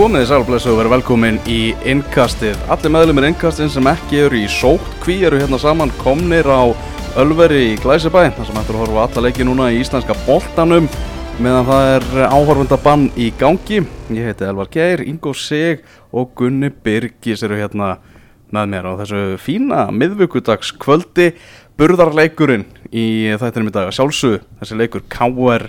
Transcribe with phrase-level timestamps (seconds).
[0.00, 1.58] komið þið sælblessu og verið velkomin í
[1.90, 2.60] innkastið.
[2.72, 6.72] Allir meðlumir innkastið sem ekki eru í sótt kví eru hérna saman komnir á
[7.20, 10.88] Ölveri í Glæsibæ þar sem ættur að horfa alla leiki núna í íslenska boltanum
[11.36, 13.82] meðan það er áhorfundabann í gangi.
[14.16, 15.84] Ég heiti Elvar Geir, Ingo Sig
[16.16, 17.98] og Gunni Birgis eru hérna
[18.56, 21.34] með mér á þessu fína miðvöggudags kvöldi
[21.76, 25.68] burðarleikurinn í þættinum í dag sjálfsög þessi leikur K.R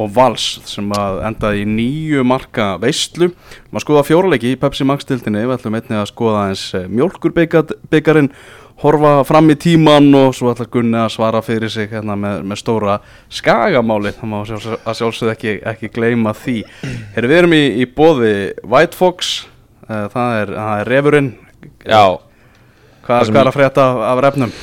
[0.00, 3.30] og Vals sem að endaði í nýju marka veistlu
[3.70, 8.32] maður skoða fjórleiki í Pepsi Max tildinni við ætlum einnig að skoða eins eh, mjölkurbyggarinn
[8.80, 12.60] horfa fram í tíman og svo ætla Gunni að svara fyrir sig hérna með, með
[12.62, 12.96] stóra
[13.32, 14.14] skagamáli.
[14.16, 16.56] Það má sjálfsög, að sjálfsögð ekki, ekki gleyma því.
[17.16, 19.34] Heru, við erum í, í bóði White Fox.
[19.84, 21.32] Eh, það er, það er refurinn.
[21.84, 22.04] Já.
[23.04, 24.54] Hvað er að frétta af refnum?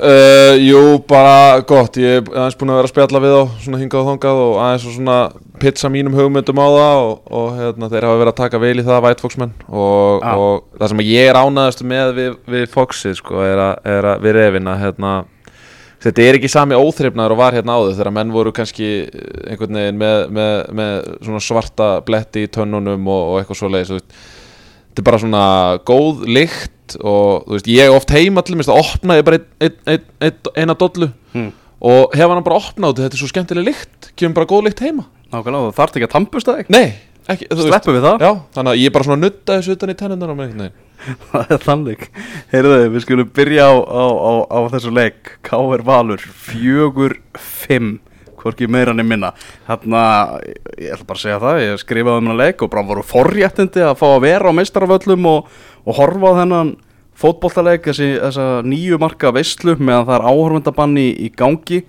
[0.00, 3.80] Uh, jú, bara gott, ég hef aðeins búin að vera að spjalla við á svona
[3.82, 5.16] hingað og þongað og aðeins og svona
[5.60, 8.84] pizza mínum hugmyndum á það og, og hérna, þeir hafa verið að taka vel í
[8.86, 9.52] það White Fox menn.
[9.68, 10.40] Og, Ah.
[10.40, 14.24] og það sem ég er ánaðast með við, við Foxið sko er að, er að
[14.24, 15.12] við reyfina hérna
[16.00, 19.76] Þetta er ekki sami óþreifnaður og var hérna áður þegar menn voru kannski eh, einhvern
[19.76, 20.94] veginn með, með, með
[21.26, 25.42] svona svarta bletti í tönnunum og, og eitthvað svo leiðis Þetta er bara svona
[25.84, 29.46] góð lykt og þú veist, ég oft heima til mér að opna ég bara ein,
[29.60, 31.52] ein, ein, ein, eina dollu Hmm.
[31.78, 35.04] og hefa hann bara opnað þetta er svo skemmtileg lykt, kemur bara góð lykt heima
[35.30, 36.86] Nákvæmlega, þú þarft ekki að tampust það Nei,
[37.30, 38.24] ekki, þú veist Sleppum við það?
[38.26, 39.98] Já, þannig að ég bara svona nutta þessu utan í
[40.40, 40.72] veginn
[41.30, 42.02] Það er þannig
[42.50, 45.84] Heyrðu, við skulum byrja á, á, á, á þessu leik K.R.
[45.86, 48.00] Valur Fjögur, fimm
[48.40, 49.32] Hvorki meira niður minna.
[49.68, 50.02] Þarna,
[50.80, 53.84] ég ætla bara að segja það Ég skrifaði um hennar leik og bara voru forréttindi
[53.84, 55.50] að fá að vera á meistaraföllum og,
[55.84, 56.76] og horfa á þennan
[57.20, 61.82] fótboltaleik þessi, þessa nýju marka veistlu meðan það er áhörfundabann í, í gangi.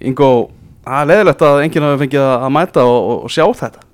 [0.00, 0.30] Ingo,
[0.86, 3.86] það er leðilegt að enginn hafi fengið að að mæta og, og, sjá þetta.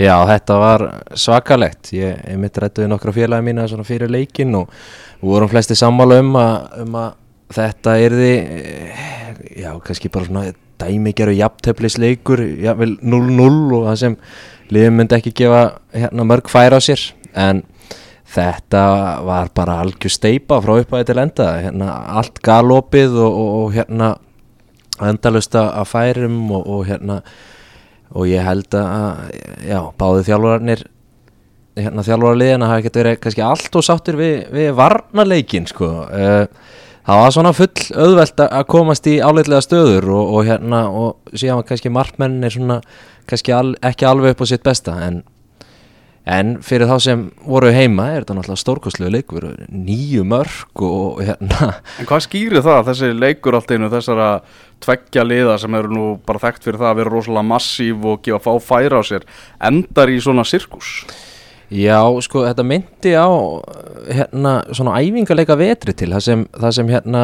[0.00, 0.86] Já, þetta var
[1.18, 1.90] svakalegt.
[1.96, 4.70] Ég, ég mitt rættuði nokkra félagi mína fyrir leikin og
[5.20, 6.54] vorum flesti sammála um að,
[6.84, 7.10] um að
[7.50, 8.32] þetta yrði,
[8.62, 10.46] eh, já, kannski bara svona
[10.80, 14.16] dæmigeru jafntöflisleikur, jafnvel 0-0 og það sem
[14.70, 15.62] liðum myndi ekki gefa
[15.94, 17.04] hérna, mörg færa á sér.
[17.34, 17.62] En
[18.30, 18.82] þetta
[19.26, 21.52] var bara algjör steipa frá upphæði til enda.
[21.64, 24.12] Hérna, allt galopið og, og, og hérna
[25.10, 27.20] endalust að færum og, og hérna
[28.10, 29.30] og ég held að
[29.68, 30.84] já, báði þjálfararnir
[31.78, 36.44] hérna þjálfararliðina hafa ekkert verið kannski allt og sáttir við, við varnarleikin sko uh,
[37.10, 41.64] það var svona full auðvelt að- komast í áleitlega stöður og, og hérna og síðan
[41.68, 42.80] kannski markmenn er svona
[43.30, 45.22] kannski al, ekki alveg upp á sitt besta en,
[46.30, 51.72] en fyrir þá sem voru heima er þetta náttúrulega stórkostlegu leikur nýju mörg og, hérna
[51.98, 54.28] En hvað skýrir það, þessi leikur allt einu þessara
[54.84, 58.44] tveggja liða sem eru nú bara þekkt fyrir það að vera rosalega massív og gefa
[58.46, 59.26] fá færa á sér,
[59.70, 61.00] endar í svona sirkus?
[61.70, 63.30] Já, sko, þetta myndi á
[64.10, 67.22] hérna svona æfingarleika vetri til það sem, það sem hérna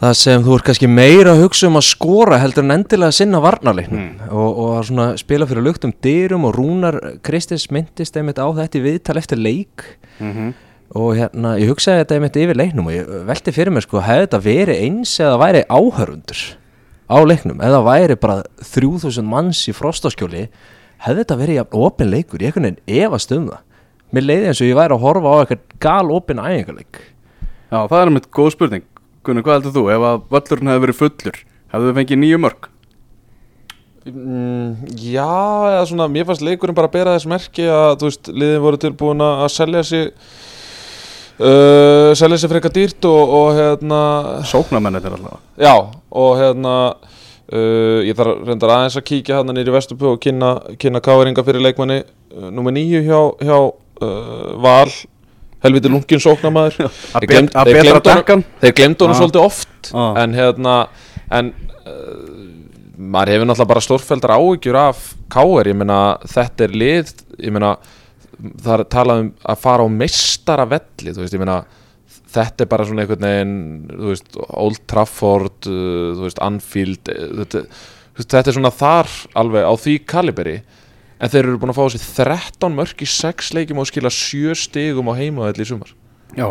[0.00, 3.18] það sem þú ert kannski meira að hugsa um að skora heldur en endilega að
[3.18, 4.08] sinna varnarleiknum.
[4.30, 8.80] Og, og að svona spila fyrir luktum dyrum og Rúnar Kristins myndist einmitt á þetta
[8.80, 9.84] í viðtal eftir leik.
[10.18, 10.52] Mm
[10.98, 14.26] og hérna, ég hugsaði þetta einmitt yfir leiknum og ég velti fyrir mér sko, hefði
[14.26, 16.40] þetta verið eins eða væri áhörundur
[17.10, 18.40] á leiknum, eða væri bara
[18.72, 20.48] 3000 manns í frostaskjóli
[21.06, 23.62] hefði þetta verið jafn opin leikur, ég einhvern veginn efast um það
[24.10, 27.02] mér leiði eins og ég væri að horfa á eitthvað gal opin æfingarleik
[27.70, 28.86] Já, það er mitt góð spurning.
[29.22, 29.82] Gunni, hvað heldur þú?
[29.94, 31.36] Ef að völlurinn hefði verið fullur,
[31.70, 32.68] hefðu við fengið nýju mörg?
[34.10, 35.28] Mm, já,
[35.68, 38.80] eða svona, mér fannst leikurinn bara að bera þess merki að, þú veist, liðin voru
[38.80, 40.08] tilbúin að selja sig
[41.38, 44.00] uh, selja sig frekar dýrt og, og hérna,
[44.50, 45.38] Sóknarmennir alltaf.
[45.60, 45.74] já,
[46.10, 46.74] og hérna
[47.52, 50.50] uh, ég þarf reyndar aðeins að kíkja hérna nýri Vesturbjó og kynna,
[50.80, 54.90] kynna káringa fyrir leikmanni uh, nummer nýju hjá, hjá uh, Val
[55.64, 58.44] helviti lungin sóknarmaður Að Þeir gleymd- bet- að þeir betra gleymdu honum- dekkan?
[58.64, 59.20] þeir glemdu honum Já.
[59.22, 60.04] svolítið oft Já.
[60.24, 60.76] en hérna
[61.40, 61.52] en
[61.84, 62.46] uh,
[63.00, 65.02] maður hefur náttúrulega bara stórfældar áhyggjur af
[65.32, 65.68] K.R.
[65.70, 65.98] ég meina
[66.28, 67.74] þetta er lið ég meina
[68.64, 71.58] það er talað um að fara á meistara velli þú veist ég meina
[72.30, 73.56] þetta er bara svona einhvern veginn
[73.90, 77.64] þú veist Old Trafford uh, þú veist Anfield uh, þetta,
[78.20, 80.60] þetta er svona þar alveg á því kaliberi
[81.20, 84.56] en þeir eru búin að fá þessi 13 mörg í 6 leikjum og skila 7
[84.56, 85.90] stigum á heimaðalli í sumar.
[86.32, 86.46] Já,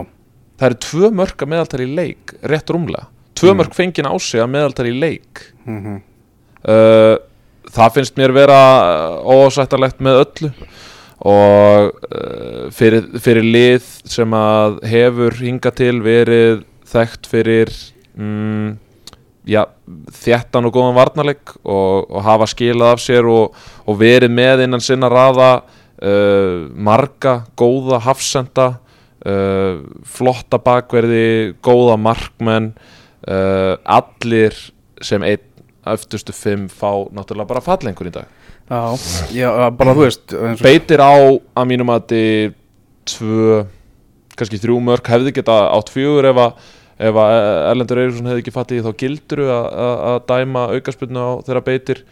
[0.60, 3.08] það eru tvö mörg að meðaltali í leik rétt rúmlega,
[3.40, 5.44] tvö mörg fengin á sig að meðaltali í leik.
[5.66, 5.98] Mhm.
[6.70, 7.16] uh,
[7.70, 8.60] það finnst mér vera
[9.30, 10.52] ósættarlegt með öllu
[11.20, 17.72] og uh, fyrir, fyrir lið sem að hefur hinga til verið þekkt fyrir
[18.16, 18.78] mm,
[19.50, 19.66] já,
[20.22, 24.84] þjættan og góðan varnarleik og, og hafa skilað af sér og, og verið með innan
[24.84, 28.70] sinna raða uh, marga, góða hafsenda
[29.28, 32.74] uh, flotta bakverði góða markmenn
[33.30, 34.56] allir
[35.04, 35.44] sem einn
[35.92, 38.39] öftustu fimm fá náttúrulega bara fallengur í dag
[38.70, 38.82] Já,
[39.34, 41.14] já, bara þú veist eins og- beitir á
[41.58, 42.54] að mínum að þið
[43.10, 43.66] tvö,
[44.38, 46.54] kannski þrjú mörg hefði geta átt fjögur ef að
[47.00, 47.34] ef að
[47.72, 52.04] Erlendur Eiríksson hefði ekki fattið í þá gildru að- dæma aukaspilnu á þeirra beitir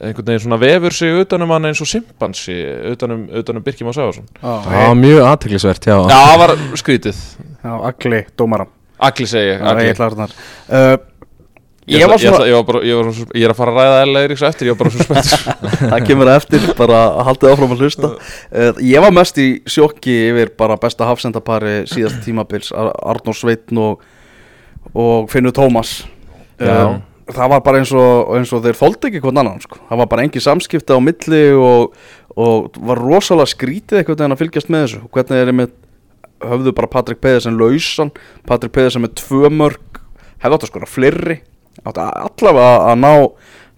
[0.00, 2.56] einhvern veginn svona vefur sig utanum hann eins og simpansi
[2.94, 5.96] utanum, utanum Birkjum og Sæfarsson Það var mjög aðteklisvert, já.
[6.08, 7.18] Já, það var skrítið.
[7.60, 8.68] Já, agli, dómaran
[9.00, 10.32] Agli segi ég, Já, Agli.
[10.72, 10.96] Uh,
[11.90, 13.72] Ég, Ég var ég, svona ég, var bara, ég, var, svo- ég er að fara
[13.74, 15.42] að ræða Ella Eiríks eftir, ég var bara svo spenntur.
[15.90, 18.10] Það kemur eftir, bara haldið áfram að hlusta.
[18.54, 23.80] Uh, Ég var mest í sjokki yfir bara besta hafsendapari síðasta tímabils Ar Arnór Sveitn
[23.82, 24.04] og,
[24.94, 25.96] og Finnur Tómas.
[26.62, 27.00] Já.
[27.30, 29.78] Það var bara eins og, eins og þeir þóldi ekki hvern annan sko.
[29.90, 31.92] Það var bara engi samskipti á milli og,
[32.34, 35.02] og var rosalega skrítið eitthvað en að fylgjast með þessu.
[35.14, 35.76] Hvernig er með
[36.50, 38.10] höfðu bara Patrik Pedersen lausan?
[38.50, 40.00] Patrik Pedersen með tvö mörg
[40.40, 41.38] hefði átt að skora fleiri
[41.84, 43.12] átt að allavega að ná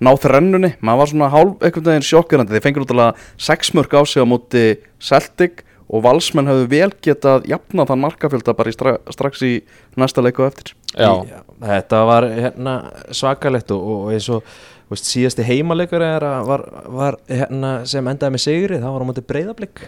[0.03, 4.03] ná þrennunni, maður var svona hálf einhvern veginn sjokkirandi, þeir fengið útala sex mörg á
[4.03, 4.65] sig á móti
[4.99, 5.63] Celtic
[5.93, 9.53] og valsmenn hefðu vel getað jafna þann markafjölda bara í stra strax í
[10.01, 10.75] næsta leiku eftir.
[10.97, 11.23] Já,
[11.63, 12.77] Þetta var hérna,
[13.15, 14.43] svakalegt og, og eins og
[14.91, 19.09] veist, síðasti heimalegur er að var, var hérna, sem endaði með sigri það var á
[19.11, 19.85] móti breyðablík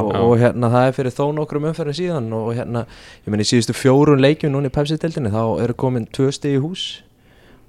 [0.00, 2.84] og, og hérna það er fyrir þó nokkrum umferðin síðan og hérna,
[3.26, 6.84] ég meni síðustu fjórun leikjum núna í Pepsi-deldinni þá eru komin tvö stið í hús.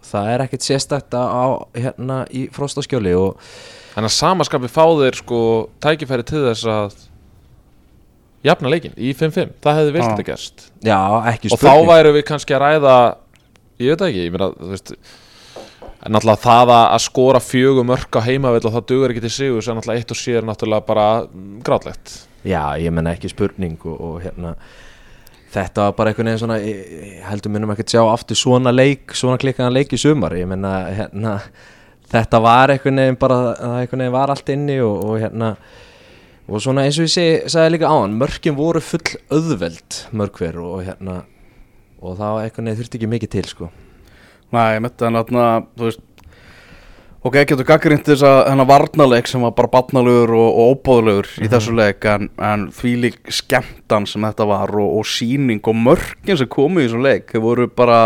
[0.04, 3.40] Það er ekkert sérstakt á, hérna í frostaskjóli og
[3.94, 5.40] Þannig að samaskapi fá þeir sko
[5.84, 6.96] tækifæri til þess að
[8.44, 11.00] jafna leikinn í 5-5 það hefði vilt þetta gerst já,
[11.32, 11.92] ekki og þá spurning.
[11.92, 12.96] væru við kannski að ræða
[13.84, 14.94] ég veit ekki, ég meina þú veist
[16.04, 19.64] en náttúrulega það að skora fjögur mörk á heimavell og það dugur ekki til sigur
[19.64, 21.06] sem náttúrulega eitt og sér náttúrulega bara
[21.64, 22.16] grátlegt.
[22.44, 24.56] Já, ég menna ekki spurning og, og hérna
[25.54, 26.58] þetta var bara einhvern veginn svona
[27.30, 30.36] heldur minnum ekki að sjá aftur svona leik svona klikkaðan leik í sumar.
[30.36, 31.38] Ég menna hérna
[32.12, 35.54] þetta var einhvern veginn bara það einhvern veginn var allt inni og, og hérna
[36.44, 40.60] og svona eins og ég segi, sagði líka áðan mörkin voru full auðveld mörg hver
[40.60, 41.22] og hérna
[42.04, 43.72] og það var einhvern veginn þurfti ekki mikið til sko
[44.54, 45.46] Nei, ég myndi en þarna,
[45.78, 46.10] þú veist
[47.24, 51.48] Ok, getur gaggrind þess að hennar varnarleik sem var bara batnalegur og, og óbóðlegur í
[51.48, 56.36] þessu leik en, en því lík skemmtan sem þetta var og, og síning og mörkin
[56.42, 58.02] sem komu í þessu leik þau voru bara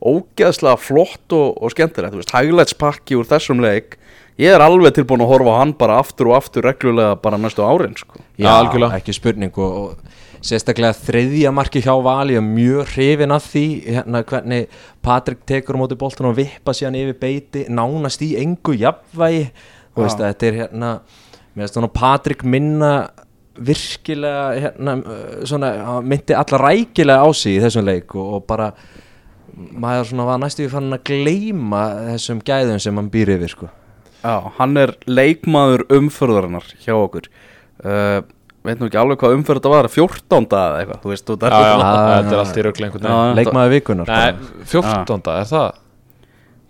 [0.00, 3.98] ógeðslega flott og, og skemmtilegt, þú veist, highlights pakki úr þessum leik
[4.40, 7.68] ég er alveg tilbúin að horfa á hann bara aftur og aftur reglulega bara næstu
[7.68, 8.24] árin sko.
[8.40, 8.96] Já, algjörlega.
[8.96, 14.22] ekki spurning og, og sérstaklega þriðja marki hjá Vali er mjög hrifin af því hérna,
[14.28, 19.46] hvernig Patrik tekur móti boltan og vippa síðan yfir beiti nánast í engu jafnvægi.
[19.94, 20.90] Þú veist þetta er hérna
[21.54, 22.94] mér Patrik minna
[23.54, 24.96] virkilega hérna,
[25.46, 28.72] svona, hann myndi alla rækilega á sig í þessum leik og, og bara
[29.54, 33.70] maður svona var næstu við fann að gleyma þessum gæðum sem hann býr yfir sko.
[34.24, 37.28] Já, hann er leikmaður umförðarinnar hjá okkur.
[37.84, 38.24] Uh,
[38.64, 40.44] veit nú ekki alveg hvað umförð þetta var 14.
[40.58, 43.38] eða eitthvað, þú veist, þú Já, já, Já, þetta er allt í röglega einhvern veginn
[43.40, 44.12] leikmaður vikunar.
[44.14, 45.32] Nei, 14.
[45.34, 45.66] er það?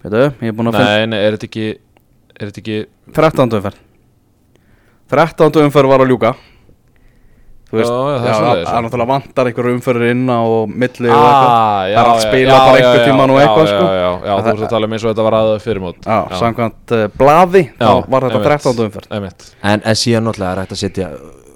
[0.04, 1.68] Veitu, ég er búin að finna Nei, nei, er þetta ekki
[2.34, 2.80] er þetta ekki
[3.14, 3.54] 13.
[3.60, 3.78] umferð
[5.14, 5.62] 13.
[5.68, 6.34] umferð var að ljúka
[7.64, 11.14] Þú veist, Já, já, það er er náttúrulega vantar einhverju umferðir inn á milli og
[11.14, 13.86] eitthvað Ah, já, Það er að spila bara tímann og já, eitthvað, já, sko.
[13.94, 16.94] Já, já, þú veist að tala um eins og þetta var aðeins fyrirmót Já, samkvæmt
[16.98, 18.84] uh, blaði þá var þetta 13.
[18.84, 19.48] umferð Einmitt.
[19.64, 21.08] En, en síðan náttúrulega er hægt að setja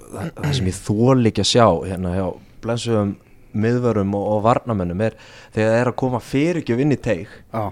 [0.09, 2.25] það, sem ég þól ekki að sjá hérna hjá
[2.63, 3.13] blensuðum
[3.59, 5.15] miðvörum og, og varnamönnum er
[5.55, 7.63] þegar það er að koma fyrirgjöf inn í teig Já,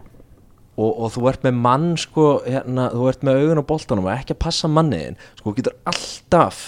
[0.78, 4.14] og, og þú ert með mann sko, hérna, þú ert með augun á boltanum og
[4.16, 6.64] ekki að passa manniðin sko, þú getur alltaf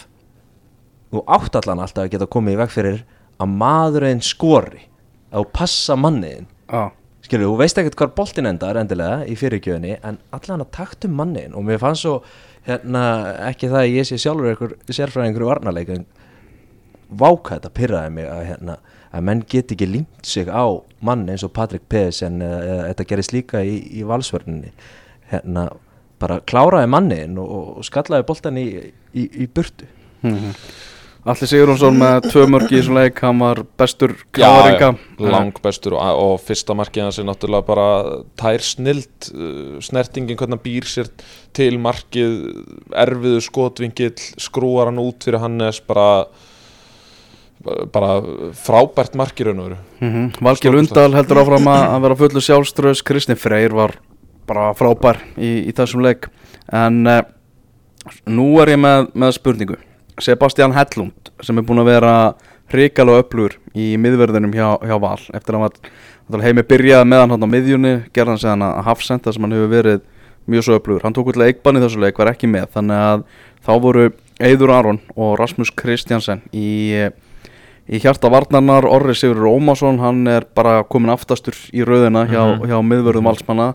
[1.10, 3.02] þú átt allan alltaf að geta komið í veg fyrir
[3.40, 4.86] að maðurinn skori
[5.34, 6.84] að passa manniðin já,
[7.26, 11.58] skilur, þú veist ekkert hvar boltin endar endilega í fyrirgjöðinni en allan að taktu mannin
[11.58, 12.20] og mér fannst svo
[12.70, 13.04] hérna,
[13.50, 16.06] ekki það að ég sé sjálfur einhver sérfræðingur í varnarleik en
[17.10, 18.78] váka þetta pyrraði mig að, hérna,
[19.12, 20.66] að menn get ekki límt sig á
[21.02, 24.74] mann eins og Patrik Pedersen eða, þetta gerist líka í, í valsvörninni
[25.32, 25.70] hérna,
[26.22, 28.68] bara kláraði mannin og, og skallaði boltan í,
[29.14, 29.88] í, í burtu
[30.20, 30.50] Mhm.
[31.28, 35.98] Alli Sigurjónsson með tvö mörg í þessum leik hann var bestur kláringa já, lang bestur
[35.98, 37.88] og, og fyrsta markið hans er náttúrulega bara
[38.40, 41.10] tær snild uh, snertingin hvernig hann býr sér
[41.58, 42.38] til markið
[43.04, 46.08] erfiðu skotvingill skrúar hann út fyrir Hannes bara
[47.92, 48.22] bara
[48.56, 49.78] frábært markið raun og veru.
[50.00, 50.44] Mm -hmm.
[50.46, 54.00] Valgeir Undal heldur áfram að vera fullu sjálfströðs Kristi Freyr var
[54.48, 56.30] bara frábær í, í þessum leik.
[56.72, 57.22] En uh,
[58.26, 59.76] Nú er ég með, með spurningu
[60.24, 62.14] Sebastian Hellund sem er búin að vera
[62.70, 65.92] hrikalega öflugur í miðverðinum hjá, hjá Val eftir að hann
[66.30, 69.56] var heimi byrjaði með hann hann á miðjunni gerði hann segðan að hafsenda sem hann
[69.58, 70.02] hefur verið
[70.50, 73.24] mjög svo öflugur, hann tók útlega eikbann í þessu leik var ekki með, þannig að
[73.66, 74.06] þá voru
[74.40, 76.96] Eidur Aron og Rasmus Kristjansen í,
[77.90, 82.66] í hjarta varnarnar, Orri Sigur Rómason hann er bara komin aftastur í rauðina hjá, Mhm.
[82.70, 83.74] hjá miðverðum valsmanna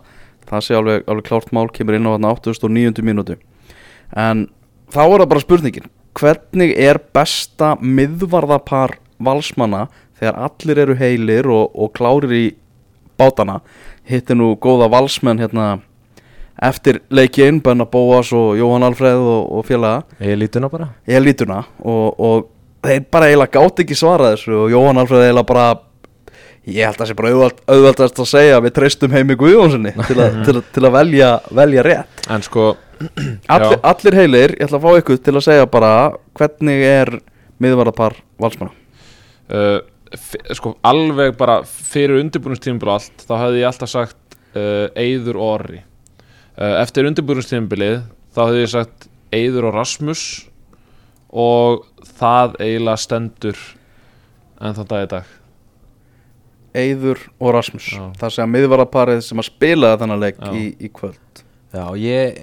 [0.49, 3.03] það sé alveg, alveg klárt mál, kemur inn á hann 89.
[3.03, 3.37] mínútu
[4.17, 4.49] en
[4.91, 11.75] þá er það bara spurningin hvernig er besta miðvarðapar valsmanna þegar allir eru heilir og,
[11.75, 12.45] og klárir í
[13.19, 13.61] bátana?
[14.09, 15.79] Hittir nú góða valsmenn hérna
[16.63, 20.05] eftir leiki innbönna Bóas og Jóhann Alfreð og, og félaga.
[20.21, 20.93] Ég lítuna bara.
[21.09, 22.51] Ég lítuna og, og
[22.85, 25.67] þeir bara eiginlega gátt ekki svara þessu og Jóhann Alfreð eiginlega bara
[26.65, 30.19] ég held að það sé bara auðvelt, auðveltast að segja við treystum heimi Guðjónssoni til,
[30.47, 31.31] til, til að velja,
[31.61, 32.23] velja rétt.
[32.33, 32.69] En sko,
[33.55, 35.93] allir, allir heilir, ég ætla að fá ykkur til að segja bara
[36.39, 37.13] hvernig er
[37.63, 38.73] miðvarðapar valsmanna?
[39.45, 39.81] Uh,
[40.57, 45.51] sko alveg bara fyrir undirbúinistímbil og allt þá hefði ég alltaf sagt uh, Eyður og
[45.59, 45.85] Orri.
[46.57, 48.01] Uh, eftir undirbúinistímbilið
[48.35, 50.27] þá hefði ég sagt Eyður og Rasmus
[51.35, 53.65] og það eiginlega stendur
[54.63, 55.41] en þann dag í dag
[56.75, 58.05] Eyður og Rasmus Já.
[58.19, 61.43] það sé að miðvarðaparið sem að spila þennan leik í, í kvöld
[61.75, 62.41] Já, ég,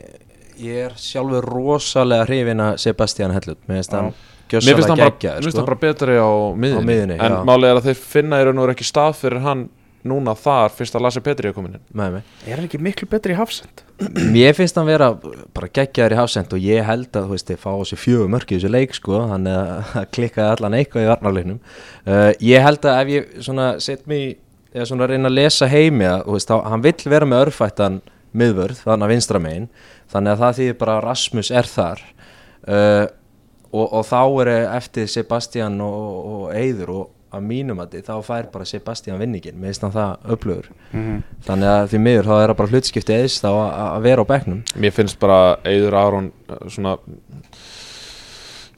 [0.59, 4.99] ég er sjálfur rosalega hrifin að Sebastian Hellund Mér finnst hann Mér finnst gjössalega hann
[4.99, 5.61] bara, geggjaður mér finnst sko.
[5.61, 6.31] hann bara betri á
[6.63, 7.43] miðinni, miðjunni, en já.
[7.47, 9.61] málið er að þeir finna í raun og veru ekki stað fyrir hann
[10.07, 11.83] núna þar fyrst að Lasse Petri er komin inn.
[11.97, 13.83] Með mig er hann ekki miklu betri í hafsend?
[14.35, 15.11] Mér finnst hann vera
[15.53, 18.51] bara geggjaður í hafsend og ég held að þú veist, þið fá þessi fjögur mörk
[18.51, 19.59] í þessu leik sko, þannig
[20.01, 21.61] að klikkaði allan eitthvað í varnarleiknum.
[22.07, 24.39] Uh, Ég held að ef ég svona set mig,
[24.73, 28.01] eða svona reyna að lesa heimi að, þú veist, þá, hann vill vera með örfættan
[28.31, 29.65] miðvörð, þannig að vinstra megin
[30.11, 32.03] þannig að það þýðir bara að Rasmus er þar.
[32.61, 33.05] Uh,
[33.71, 38.49] og, og þá er eftir Sebastian og, og Eyður og að mínum að þá fær
[38.53, 40.71] bara Sebastian vinningin, mér finnst hann það upplögur
[41.47, 44.31] þannig að því miður þá er það bara hlutskipti eðs þá að, að vera á
[44.31, 44.63] bekknum.
[44.75, 46.97] Mér finnst bara Eyður Aron uh, svona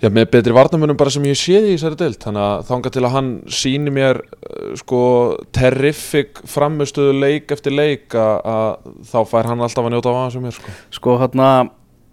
[0.04, 2.18] Já, með betri varnamönum bara sem ég séð í þessari deild.
[2.20, 5.04] Þannig að þanga til að hann síni mér uh, sko
[5.56, 10.38] terrific framistöðu leik eftir leik að, að þá fær hann alltaf að njóta af aðeins
[10.42, 10.76] um mér sko.
[11.00, 11.54] Sko hérna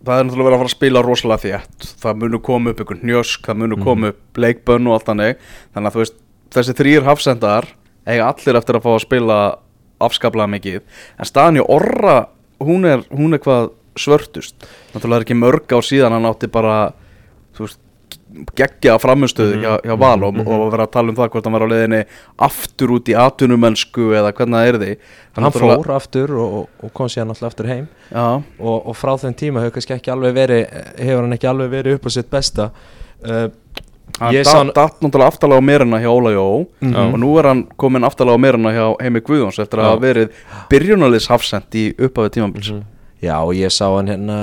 [0.01, 1.87] Það er náttúrulega verið að fara að spila rosalega þétt.
[2.01, 5.43] Það munu koma upp einhvern hnjösk Það munu koma upp leikbönn og allt þannig.
[5.75, 6.15] Þannig að þú veist
[6.55, 7.69] Þessi þrýr hafsendar
[8.09, 9.41] Eiga allir eftir að fá að spila
[10.01, 10.81] Afskaplega mikið.
[11.21, 12.23] En staðan í orra
[12.61, 14.67] Hún er, hún er hvað svörtust.
[14.93, 16.91] Náttúrulega er ekki mörg á síðan Hann átti bara
[17.57, 17.81] veist
[18.57, 21.65] geggja framistöðu hjá, hjá Val og, og vera að tala um það hvort hann var
[21.67, 22.01] á leiðinni
[22.47, 24.91] aftur út í atvinnumennsku eða hvernig það er því
[25.39, 27.89] hann fór aftur og, og kom síðan alltaf aftur heim.
[28.15, 32.71] Og, og frá þeim tíma hefur hann ekki alveg verið upp á sitt besta.
[33.21, 33.70] Uh, Hann
[34.33, 36.95] Ég datt náttúrulega aftalega á meirina hjá Óla Jó Mhm.
[37.15, 40.29] og nú er hann komin aftalega á meirina hjá Heimi Guðjóns eftir að hafa verið
[40.71, 42.73] byrjunaliðs hafsend í upphafi tímabils.
[43.23, 44.37] Já og ég sá hann hérna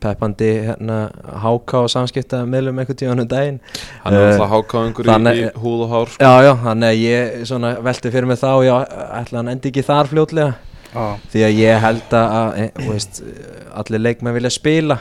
[0.00, 1.10] peppandi hérna
[1.42, 3.60] háká og samskipta meðlum einhvern tíðan um daginn.
[4.04, 6.24] Hann er Eh, alltaf í, þannig- í húð og hár sko.
[6.24, 8.86] já já, þannig að ég svona velti fyrir mig þá já,
[9.20, 10.54] ætla hann endi ekki þar fljótlega?
[10.94, 13.22] Já, því að ég held að, að e, þú veist,
[13.74, 14.98] allir leikmenn vilja spila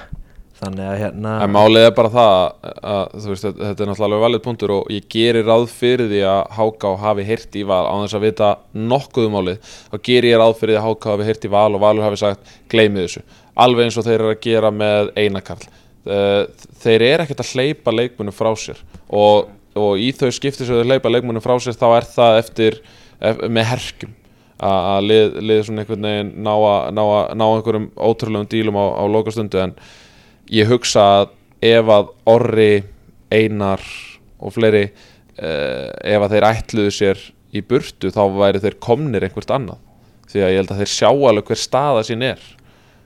[0.62, 4.44] þannig að hérna En málið er bara það að, að veist, þetta er náttúrulega valið
[4.46, 7.84] punktur og ég gerir ráð fyrir því að Háká hafi heyrt í val.
[7.90, 8.54] Á þess að vita
[8.94, 11.70] nokkuð um málið þá gerir ég ráð fyrir því að Háká hafi heyrt í val
[11.70, 13.28] og Valur hafi sagt gleymið þessu.
[13.62, 15.70] Alveg eins og þeir eru að gera með einakarl
[16.02, 16.48] Eh,
[16.82, 18.80] þeir eru ekkert að hleypa leikmunum frá sér.
[19.14, 22.80] Og, og í þau skipti sem þeir hleypa leikmunum frá sér þá er það eftir
[23.20, 24.16] ef, með herkjum.
[24.62, 28.78] Að að lið, lið svona einhvern veginn ná, að, ná, að, ná einhverjum ótrúlegum dílum
[28.78, 29.76] á, á lokastundu en
[30.50, 32.84] ég hugsa að ef að Orri,
[33.32, 33.84] Einar
[34.42, 37.22] og fleiri uh, ef að þeir ætluðu sér
[37.52, 39.80] í burtu þá væri þeir komnir einhvert annað.
[40.32, 42.42] Því að ég held að þeir sjá alveg hver staða sín er.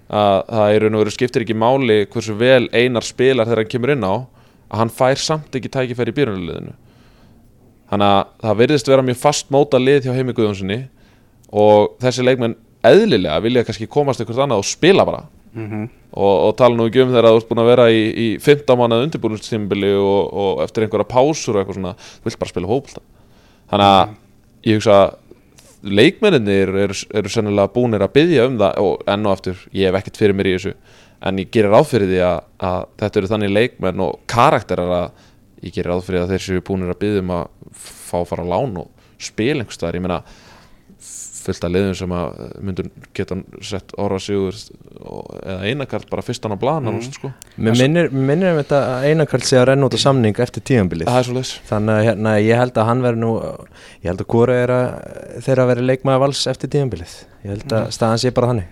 [0.06, 4.06] Að það er og skiptir ekki máli hversu vel Einar spilar þegar hann kemur inn
[4.06, 6.76] á að hann fær samt ekki tækifæri í byrjunarliðinu.
[7.90, 10.80] Þannig að það virðist vera mjög fast móta lið hjá Heimi Guðjónssoni
[11.54, 15.24] og þessi leikmenn eðlilega vilja kannski komast einhvert annað og spila bara
[15.56, 15.84] Mhm.
[16.12, 18.76] og, og tala nú ekki um þegar þú ert búin að vera í, í 15
[18.80, 23.04] mánuð undirbúinustímbili og, og eftir einhverja pásur og eitthvað svona þú vilt bara spila hópulta
[23.72, 24.16] þannig að
[24.68, 24.98] ég hugsa
[25.86, 30.00] leikmenninir eru, eru sennilega búinir að byggja um það og enn og aftur, ég hef
[30.00, 30.74] ekkert fyrir mér í þessu
[31.26, 35.08] en ég gerir ráð fyrir því að, að þetta eru þannig leikmenn og karakterar að
[35.66, 37.46] ég gerir ráð fyrir að þeir séu búinir að byggja um að
[37.86, 40.20] fá að fara á lán og spila einhvers staðar, ég meina
[41.46, 44.58] fullt af liðum sem að myndur geta sett orða sigur
[45.06, 47.14] og- eða einakart bara fyrstan á blana mm.
[47.16, 47.32] sko.
[47.58, 51.40] Mér minnir, minnir um þetta að einakvöld sé að renna út á samning eftir er
[51.40, 53.32] leis Þannig að hérna, ég held að hann verði nú
[54.02, 54.88] Ég held að hvora er að
[55.46, 58.72] þeirra verið leikmaður vals eftir tíðanbilið Ég held að staðan sé bara þannig.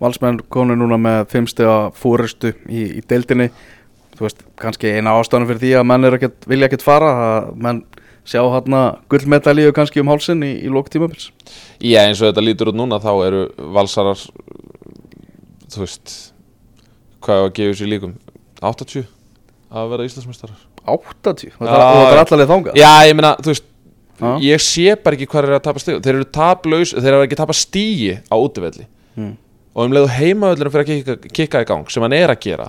[0.00, 3.50] Valsmenn konu núna með fimmstega fóristu í, í deildinni.
[4.16, 6.08] Þú veist, kannski eina ástæðan fyrir því að menn
[6.48, 7.82] vilja ekkert fara að menn
[8.30, 11.30] sjá hérna gullmedalíu kannski um hálsin í, í lóktímabils
[11.82, 14.20] Já, eins og þetta lítur út núna þá eru valsarar
[15.70, 16.14] þú veist
[17.24, 18.14] hvað að gefa sér líkum?
[18.60, 19.08] 80
[19.70, 20.62] að vera Íslandsmeistarar.
[20.90, 22.78] 80, og Já, það er allavega þangað?
[22.80, 23.66] Já, ég meina, þú veist
[24.20, 24.30] Já.
[24.44, 27.36] ég sé bara ekki hvað er að tapa stíg þeir eru taplaus, þeir eru ekki
[27.36, 28.86] að tapa stígi á útivelli.
[29.16, 29.32] Mm.
[29.74, 32.68] og um leiðu heimavöllurinn fyrir að kikka, kikka í gang sem hann er að gera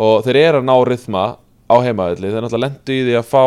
[0.00, 1.22] og þeir eru að ná rytma
[1.70, 3.42] á heimavelli þeir náttúrulega lendu í því að fá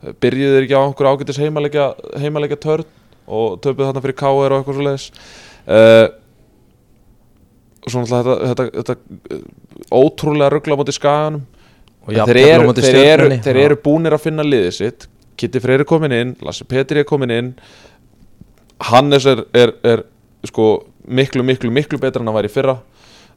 [0.00, 1.90] byrjuðu þeir ekki á einhver ágætis heimalega,
[2.20, 2.88] heimalega törn
[3.30, 5.06] og töpuðu þarna fyrir KR og eitthvað svo leiðis
[5.70, 6.06] uh,
[7.80, 9.44] og svo náttúrulega þetta, þetta, þetta uh,
[10.00, 11.46] ótrúlega ruggla á móti skaganum.
[12.10, 15.06] En þeir eru, þeir, eru, þeir eru búnir að finna liðið sitt.
[15.40, 17.50] Kitty Freyr er komin inn, Lasse Petri er komin inn.
[18.90, 20.02] Hannes er, er, er
[20.48, 20.68] sko,
[21.04, 22.78] miklu, miklu, miklu betra en að væri fyrra.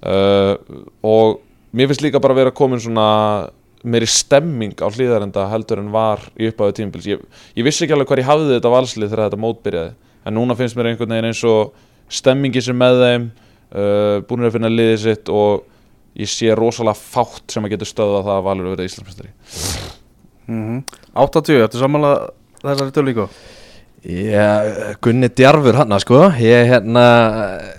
[0.03, 0.55] Uh,
[1.05, 1.39] og
[1.75, 3.07] mér finnst líka bara að vera komin svona
[3.83, 7.07] meiri stemming á hlýðarenda heldur en var í uppáðu tímabils.
[7.09, 7.23] Ég,
[7.57, 10.77] ég vissi ekki alveg hvað ég hafði þetta valslið þegar þetta mótbyrjaði en núna finnst
[10.79, 11.73] mér einhvern veginn eins og
[12.13, 15.65] stemmingi sem með þeim uh, búinir að finna liðið sitt og
[16.19, 19.33] ég sé rosalega fátt sem að getur stöðað það að valur verið Íslandsmestari
[20.43, 20.81] Mm
[21.15, 23.27] 80, ertu samanlega þessari tölvíku?
[24.03, 26.17] Já, Gunni Djarfur hann sko.
[26.35, 27.03] Ég hérna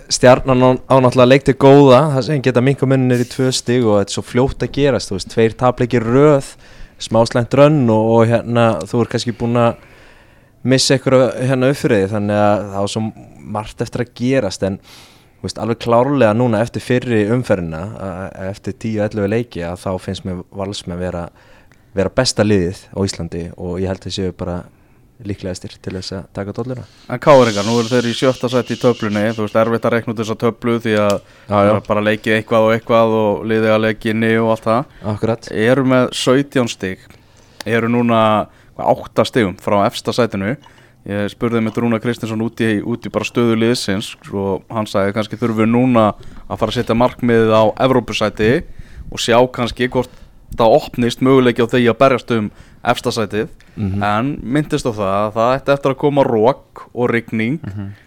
[0.09, 3.99] Stjarnan á, á náttúrulega leikti góða Það sem geta minka munir í tvö stig Og
[3.99, 6.47] þetta er svo fljótt að gerast Þú veist, tveir tapleikir röð
[7.05, 9.83] Smáslænt rönn og, og hérna Þú er kannski búin að
[10.65, 13.03] Missa ykkur hérna uppfyrir Þannig að það var svo
[13.55, 14.63] margt eftir að gerast.
[14.65, 14.79] En
[15.45, 20.41] veist, alveg klárlega núna Eftir fyrri umferðina að- Eftir 10-11 leiki að Þá finnst mér
[20.57, 21.27] valsmenn vera
[21.93, 24.63] Vera besta liðið á Íslandi Og ég held að séu bara
[25.23, 26.83] líklegastir til þess að taka dolluna.
[27.07, 29.23] En káringar, nú eru þeir í sjötta sæti í töflunni.
[29.37, 31.15] Þú veist, erfitt að rekna út þessa töflu Því að
[31.47, 34.95] það er bara leikið eitthvað og eitthvað Og liðið að leikinni og allt það.
[35.13, 35.49] Akkurat.
[35.65, 37.05] Eru með 17 stig.
[37.65, 38.21] Eru núna
[38.75, 40.57] hvað, 8 stigum frá efsta sætinu.
[41.05, 45.13] Ég spurði með Rúna Kristinsson út í, út í bara stöðu liðsins Og hann sagði
[45.13, 46.05] kannski þurfum við núna
[46.49, 48.47] Að fara að setja markmiðið á Evrópusæti
[49.13, 50.09] Og sjá kannski hvort
[50.55, 52.49] það opnist möguleiki á því að berjast um
[52.85, 53.51] efsta sætið.
[53.75, 57.57] En myndist á það að það ætti eftir að koma rók og rigning.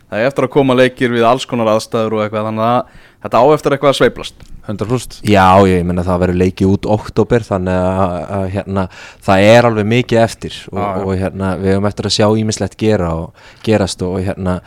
[0.09, 3.42] Það er eftir að koma leikir við alls konar aðstæður og eitthvað þannig að þetta
[3.42, 7.81] á eftir eitthvað að sveiplast 100% Já, ég menna það verður leikið út oktober þannig
[7.88, 8.85] að, hérna,
[9.24, 10.88] það er alveg mikið eftir og, já.
[11.03, 14.59] og hérna, við höfum eftir að sjá ímislegt gera og gerast og hérna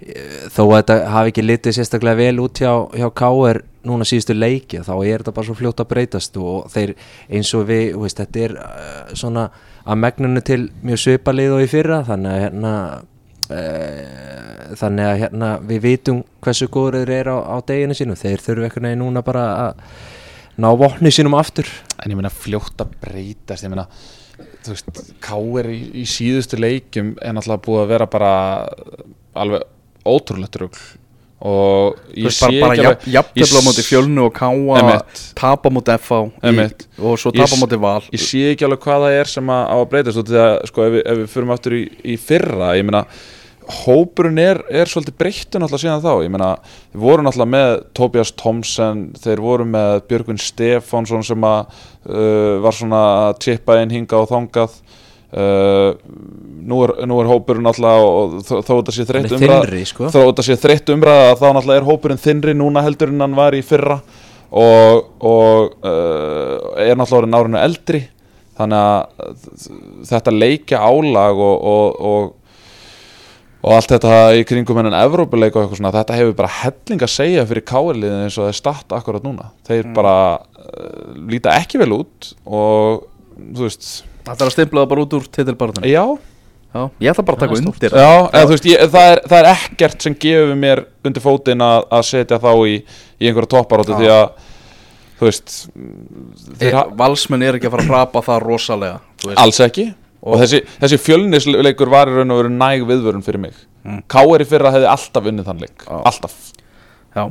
[0.00, 4.36] eh, þó að þetta hafi ekki litið sérstaklega vel út hjá, hjá KR núna síðustu
[4.36, 6.94] leiki þá er þetta bara svo fljótt að breytast og þeir
[7.28, 9.48] eins og við, veist, þetta er uh, svona
[9.84, 12.76] að megnunu til mjög svipalið og í fyrra þannig að hérna
[13.44, 18.40] Uh, þannig að hérna við vitum hversu góður þeir eru á, á deginu sínum þeir
[18.40, 19.82] þurfu eitthvað neginn núna bara að
[20.64, 21.68] ná vopni sínum aftur
[22.00, 23.84] En ég meina fljótt að breytast Ég meina,
[24.64, 25.68] þú veist, K.R.
[25.76, 28.32] í, í síðustu leikjum er náttúrulega búið að vera bara
[29.44, 29.68] alveg
[30.08, 30.80] ótrúlegt rugl
[31.44, 34.96] og ég veist, sé bara, ekki jafn- jafntefli á móti fjölnu og káa
[35.36, 36.20] tapa móti FH
[37.04, 38.00] og svo tapa móti val.
[38.16, 40.86] ég sé ekki alveg hvað það er sem að, á að breytast í það, sko,
[40.88, 43.04] ef við, ef við förum aftur í, í fyrra, ég meina
[43.84, 46.48] hópurinn er, er svolítið breyttu náttúrulega síðan þá, ég meina
[46.92, 51.62] þeir voru náttúrulega með Tobias Thompson þeir voru með Björgvin Stefánsson sem að
[52.08, 54.76] uh, var svona að tippa inn hinga og þangað
[55.34, 55.94] uh,
[56.64, 60.10] nú, er, nú er hópurinn náttúrulega og þó þó þetta sé þreytt umræða sko.
[60.12, 63.56] þó þetta sé þreytt umræða þá náttúrulega er hópurinn þinnri núna heldur en hann var
[63.56, 63.98] í fyrra.
[64.54, 68.04] Og, og uh, er náttúrulega orðin árinu eldri.
[68.54, 69.64] Þannig að
[70.06, 72.60] þetta leikja álag og, og, og,
[73.64, 77.14] og allt þetta í kringum hennan Evrópuleik og eitthvað svona þetta hefur bara helling að
[77.16, 79.48] segja fyrir káirliðin eins og það er statt akkurat núna.
[79.66, 83.90] Þeir bara uh, líta ekki vel út og þú veist
[84.24, 86.04] Það er að stimpla það bara út úr titilbarðinu já,
[86.74, 89.48] Já, ég ætla bara að taka undir já eða, veist, ég, það, er, það er
[89.52, 92.72] ekkert sem gefur mér undir fótinn að, að setja þá í,
[93.20, 93.98] í einhverja topparóttu Já.
[94.00, 94.24] því að
[95.20, 98.98] þú veist þeir, Þeir, Valsmenn er ekki að fara að hrapa það rosalega.
[99.44, 99.86] Alls ekki
[100.24, 103.98] Og, þessi, þessi fjölnisleikur var í raun og veru næg viðvörun fyrir mig Mm.
[104.08, 104.40] K.R.
[104.40, 105.82] í fyrra hefði alltaf unnið þann leik.
[105.92, 106.32] Alltaf
[107.12, 107.26] Já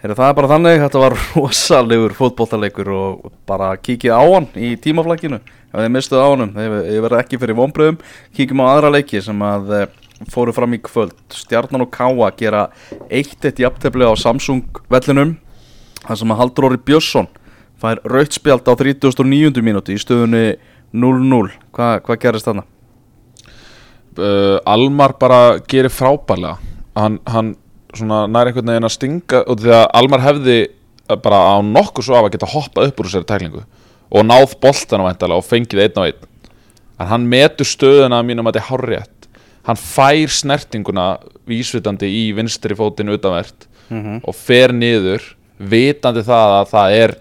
[0.00, 4.70] Heyrðu, það er bara þannig, þetta var rosalegur fótboltaleikur og bara kíkið á hann í
[4.80, 5.36] tímaflækinu
[5.70, 7.98] ef þið mistuð á honum, þið verða ekki fyrir vonbröðum
[8.36, 9.86] kíkjum á aðra leiki sem að eh,
[10.30, 12.66] fóru fram í kvöld Stjarnan og Káa gera
[13.08, 15.36] 1-1 jafntefli á Samsung vellinum
[16.02, 17.30] þar sem að Haldur Óri Björnsson
[17.80, 19.62] fær rautspjald á 39.
[19.64, 20.58] mínúti í stöðunni
[20.92, 22.66] 0-0 Hva, hvað gerist þarna?
[24.18, 26.58] uh, Almar bara gerir frábælega
[26.98, 27.54] hann, hann
[27.94, 30.58] svona nær einhvern veginn að stinga og því að Almar hefði
[31.24, 33.64] bara á nokkuð svo af að geta hoppað upp úr þessari tæklingu
[34.10, 36.28] og náð boltan á væntalega og fengið einn á einn.
[37.00, 39.28] En hann metur stöðuna mínum að þetta er hárrétt.
[39.68, 41.06] Hann fær snertinguna
[41.48, 45.24] vísvitandi í vinstri fótinn utanvert og fer niður
[45.58, 47.14] vitandi það að það er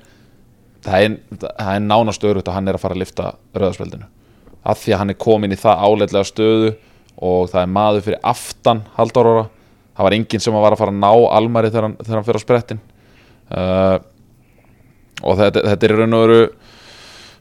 [0.86, 4.06] það er, það er nánast örugt að hann er að fara að lifta rauðarspjöldinu
[4.70, 6.70] af því að hann er komin í það áleitlega stöðu
[7.20, 9.48] og það er maður fyrir aftan haldára
[10.00, 12.40] það var enginn sem var að fara að ná almari þegar hann, þegar hann fyrir
[12.40, 12.78] á sprettin.
[13.50, 13.98] Uh,
[15.28, 16.38] og þetta, þetta er raun og veru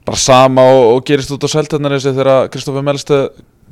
[0.08, 3.20] bara sama og, og gerist út á seltenari þegar Kristófi Melste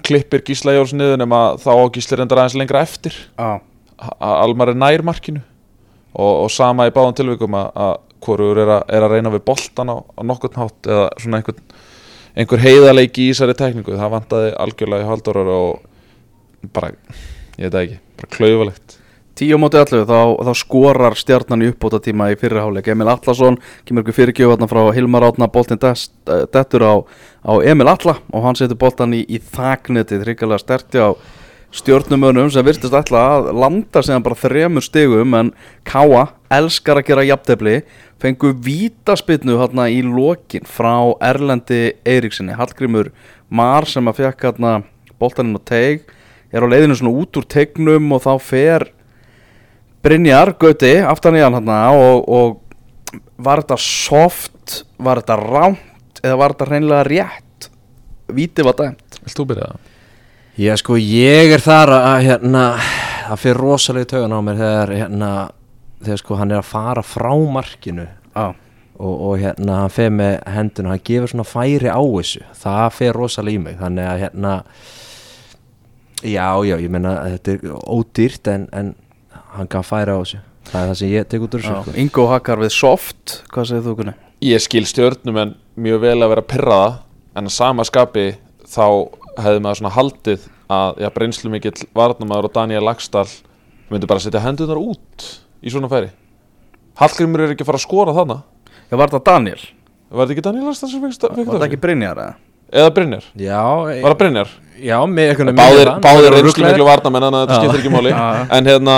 [0.07, 3.16] klippir Gísla Jóls niður nema þá á Gísli reyndar aðeins lengra eftir.
[3.40, 3.59] Ah.
[4.20, 5.40] Almar er nær markinu
[6.12, 7.96] og, og sama í báðan tilvikum að
[8.27, 11.62] hvorur er, er að reyna við boltan á, á nokkurn hátt eða svona einhvern
[12.37, 13.96] einhver heiðarleiki í Ísari tekningu.
[13.96, 16.92] Það vandaði algjörlega í haldur og bara,
[17.57, 18.99] ég veit ekki, bara klauvalegt
[19.37, 24.05] 10 mútið allu, þá, þá skorar stjarnan í uppbóta tíma í fyrirháleik Emil Allarsson, kemur
[24.05, 26.94] ykkur fyrirgjöfarnar frá Hilmar Átna, boltin eh, dettur á,
[27.44, 31.12] á Emil Alla og hann setur boltan í, í þagnetið, hrikalega sterti á
[31.77, 35.53] stjórnumönum sem virtist alltaf að landa sem bara þremur stegum en
[35.85, 37.77] Káa elskar að gera jafntefni,
[38.22, 43.12] fengu vítaspinnu hérna í lokin frá Erlendi Eiríksinni, Hallgrimur
[43.53, 44.79] Mar sem að fekk hérna
[45.20, 46.09] boltaninn á teig,
[46.49, 48.92] er á leiðinu svona út úr tegnum og þá fer
[50.07, 56.37] Brynjar Gauti aftan í hann hérna og, og var þetta soft, var þetta rámt eða
[56.38, 57.69] var þetta hreinlega rétt
[58.37, 59.92] Víti var dæmt Vilt þú byrja það?
[60.57, 62.62] Já sko ég er þar að hérna
[63.27, 65.31] það fyrir rosalega tögun á mér þegar hérna
[66.05, 68.07] þegar sko hann er að fara frá markinu
[68.38, 68.55] ah.
[68.97, 72.87] og, og hérna hann fer með hendun og hann gefur svona færi á þessu það
[73.01, 74.55] fer rosalega í mig þannig að hérna
[76.23, 78.95] já já ég meina að þetta er ódýrt en, en
[79.59, 81.95] hann gaf færi á þessu það er það sem ég tek út úr þessu sko.
[82.03, 84.14] Ingo Hakkar við soft, hvað segir þú kunni?
[84.47, 86.88] Ég skil stjórnum en mjög vel að vera pyrraða
[87.38, 88.27] en að sama skapi
[88.66, 88.87] þá
[89.38, 93.29] hefði maður svona haldið að já, breynslu mikill varnamaður og Daniel Lagstall
[93.92, 95.27] myndi bara setja hendunar út
[95.62, 96.11] í svona færi
[96.99, 98.38] Hallgrimur er ekki að fara að skora þarna
[98.90, 99.61] Já, var þetta Daniel?
[100.11, 102.35] Var þetta ekki Daniel Lagstall sem fekk Var þetta ekki Brynjar eða?
[102.77, 103.27] Eða Brynjar?
[103.38, 104.49] já, Var það Brynjar?
[104.83, 108.11] já með einhvern Báðir, báðir reynslu miklu varnamenn en þetta skiptir ekki máli.
[108.59, 108.97] En hérna,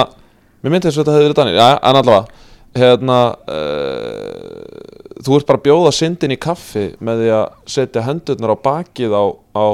[0.63, 1.59] mér myndi þess að þetta hefði verið Daniel.
[1.59, 2.47] Já, en allavega
[2.79, 3.19] Hérna
[3.49, 8.57] uh, Þú ert bara að bjóða syndin í kaffi með því að setja hendurnar á
[8.63, 9.25] bakið á,
[9.59, 9.67] á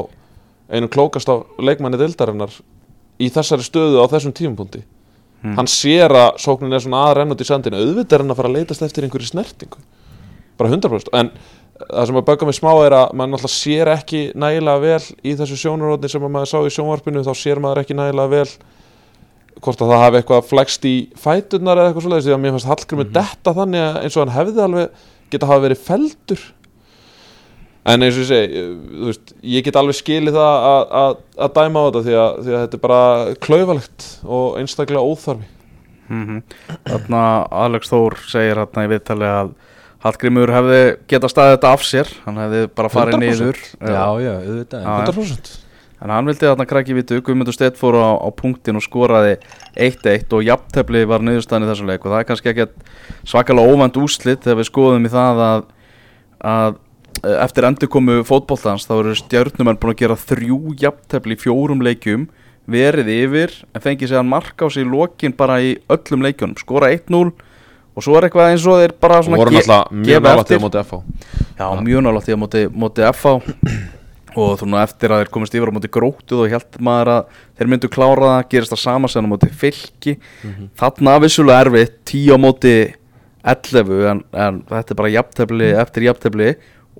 [0.72, 2.54] einu klókast á leikmanni dildarinnar
[3.20, 4.80] í þessari stöðu á þessum tímapunkti.
[5.44, 8.38] Hann sér að sóknin er svona að renna út í sandinu auðvitað er hann að
[8.38, 9.82] fara að leitast eftir einhverju snertingu.
[10.56, 11.30] Bara 100% en
[11.82, 15.34] það sem að bögga mig smá er að maður náttúrulega sér ekki nægilega vel í
[15.36, 18.48] þessu sjónarótni sem að maður sá í sjónvarpinu þá sér maður ekki nægilega vel
[19.64, 22.70] hvort að það hafi eitthvað flext í fæturnar eða eitthvað svoleiðis því að mér fannst
[22.70, 26.44] Hallgrimur detta þannig að eins og hann hefði alveg geta hafa verið feldur
[27.84, 31.16] en eins og ég segi eh, þú veist, ég get alveg skilið það að, að,
[31.46, 33.02] að dæma á þetta því að, því að þetta er bara
[33.44, 35.50] klaufalegt og einstaklega óþarfi.
[36.12, 36.40] Mm
[36.84, 37.20] Þarna
[37.64, 39.52] Alex Þór segir hérna í viðtali að
[40.04, 43.24] Hallgrímur hefði geta staðið þetta af sér hann hefði bara farið 100%.
[43.24, 44.82] niður já já auðvitað.
[44.84, 45.12] Já, já.
[45.14, 45.63] 100%
[46.04, 49.38] en hann vildi þarna krakki vitu Guðmundur Stedt fór á, á punktin og skoraði
[49.72, 52.04] 1-1 og jafntefli var niðurstaðan í þessu leik.
[52.04, 52.66] Og það er kannski ekki
[53.24, 55.64] svakalega óvænt úslit þegar við skoðum í það að,
[56.52, 56.76] að
[57.22, 62.28] eh, eftir endurkomu fótboltans þá eru stjörnumenn búin að gera þrjú jafntefli í fjórum leikjum
[62.68, 66.60] verið yfir en fengið séðan mark á sig lokin bara í öllum leikjunum.
[66.60, 67.32] Skora 1-0
[67.94, 70.60] og svo er eitthvað eins og þeir bara svona gefa eftir.
[71.64, 74.02] á mjög að móti, móti FH
[74.40, 77.38] og þú nú eftir að þeir komist yfir á móti grótið og held maður að
[77.58, 80.16] þeir myndu klára það, gerist það sama sem á móti fylki.
[80.80, 82.74] Þarna vissulega erfitt 10 á móti
[83.44, 86.50] 11 en, en þetta er bara jafntefli eftir jafntefli.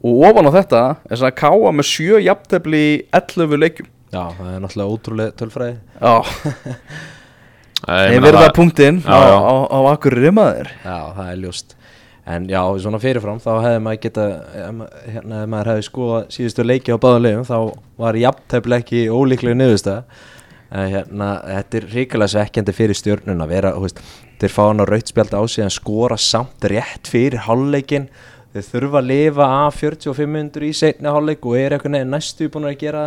[0.05, 3.91] Og ofan á þetta er svona káa með 7 jafntefli í 11 leikjum.
[4.15, 5.79] Já það er náttúrulega ótrúlega tölfræði.
[5.99, 6.15] Já,
[7.85, 11.75] þeir verða það- punktinn á, á, á akkur rimaður Já, það er ljóst
[12.25, 14.23] En já, svona fyrirfram þá hefði maður geta
[15.05, 17.59] hérna ef maður hefði skoða síðustu leiki á báða leiðum þá
[18.01, 20.23] var jafntefli ekki ólíklega niðurstæð
[20.75, 24.01] En hérna, þetta er ríkilega svekkjandi fyrir stjórnun að vera, þú veist,
[24.43, 28.09] þeir fá hann á rautspjald á sig en skora samt rétt fyrir hálfleikin
[28.55, 32.67] þeir þurfa að lifa af 45 minnur í seinni hálfleik og er eitthvað næstu búin
[32.71, 33.05] að gera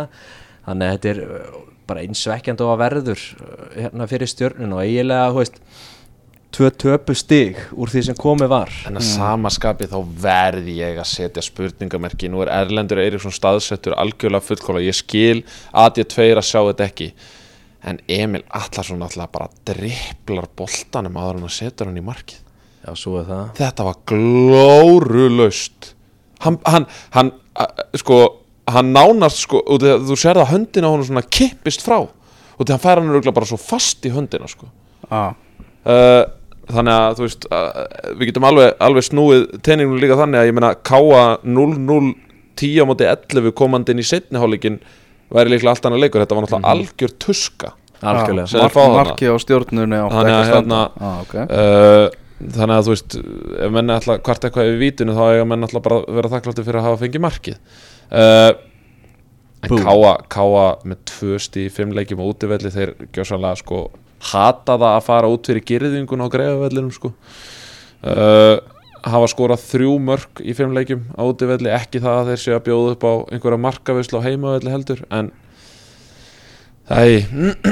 [0.64, 4.74] þannig að þetta er uh, bara eins svekkjandi og að verður uh, hérna fyrir stjórnun
[4.76, 5.62] og eiginlega, þú veist
[6.58, 8.72] tvö töpu stig úr því sem komið var.
[8.88, 12.30] En að sama skapi þá verði ég að setja spurningamerki.
[12.30, 16.88] Nú er Erlendur Eiríksson staðsettur algjörlega fullkóla Ég skil að ég tveir að sjá þetta
[16.88, 17.12] ekki.
[17.86, 22.40] En Emil Allarsson alltaf bara dripplar boltanum áður en að setja hann í markið.
[22.82, 23.44] Já, svo er það.
[23.60, 25.92] Þetta var glórulaust.
[26.42, 28.18] Hann, hann, hann a- sko,
[28.70, 32.00] hann nánast sko, þú sérð að höndina á honum svona kippist frá.
[32.02, 34.66] Og því hann fær hann örugglega bara svo fast í höndina sko.
[35.14, 35.30] ah.
[35.86, 36.24] uh,
[36.68, 37.82] þannig að þú veist uh,
[38.20, 42.14] við getum alveg, alveg snúið teiningnum líka þannig að ég meina káa 0-0
[42.58, 44.80] 10 á móti 11 komandi inn í setni hálfleikin
[45.32, 48.68] væri líklega allt annað leikur, þetta var náttúrulega algjör tuska Algjörlega.
[48.94, 51.46] Marki á stjórnunni átti Þannig að að hérna- ah, okay.
[51.50, 52.04] uh,
[52.38, 53.16] þannig að þú veist
[53.66, 56.66] ef menn ætla hvart eitthvað yfir vítinu þá eiga menn ætla bara að vera þakkláttir
[56.68, 58.52] fyrir að hafa fengið markið uh,
[59.66, 59.80] en Bú.
[59.82, 63.80] káa, káa með tvö stíð í fimm leikjum á útivelli þeir gjössanlega sko
[64.18, 67.12] hata það að fara út fyrir girðingun á greifavellinum sko.
[67.98, 68.58] Uh,
[69.06, 71.70] hafa skorað þrjú mörg í fimm leikjum á útivelli.
[71.74, 75.32] Ekki það að þeir séu að bjóða upp á einhverja markavislu á heimavelli heldur en
[76.88, 77.12] það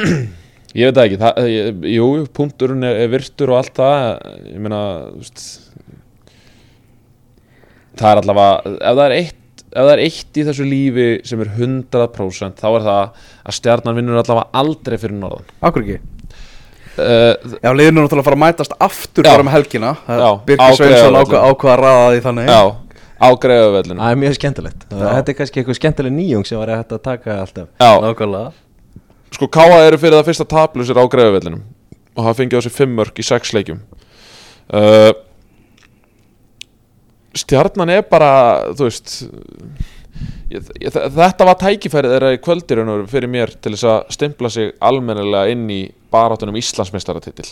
[0.81, 1.21] ég veit ekki.
[1.23, 4.07] Það, ég, jú, punkturinn er, er virtur og allt það.
[4.53, 4.83] Ég meina
[7.97, 9.43] það er allavega ef það er eitt
[9.77, 13.01] ef það er eitt í þessu lífi sem er 100% þá er það
[13.51, 15.51] að stjarnan vinnur allavega aldrei fyrir norðan.
[15.61, 16.16] Akkur ekki
[16.99, 19.31] uh, Já, liðinu náttúrulega að fara að mætast aftur Já.
[19.33, 19.93] bara með helgina.
[20.07, 21.23] Já, á Birgir Sveinsson Breiðavelli.
[21.23, 22.51] ákvað ákvað að ræða því þannig.
[22.51, 22.61] Já,
[23.17, 24.87] á greiðavellinu Það er mjög skemmtilegt.
[24.93, 27.69] Þetta er kannski eitthvað skemmtileg nýjung sem var hægt að taka alltaf.
[27.81, 28.53] Já, Nákvæmlega.
[29.37, 31.63] Sko Káa eru fyrir það fyrsta taplusir á greiðavellinum
[32.17, 33.81] og hafa fengið á sig fimm mörg í sex leikjum.
[34.73, 35.13] Uh,
[37.37, 38.31] stjarnan er bara
[38.77, 39.17] þú veist
[40.53, 44.73] ég, ég, þetta var tækifærið þeirra í kvöldirunum fyrir mér til þess að stimpla sig
[44.85, 47.49] almennilega inn í baráttunum Íslandsmeistaratitil.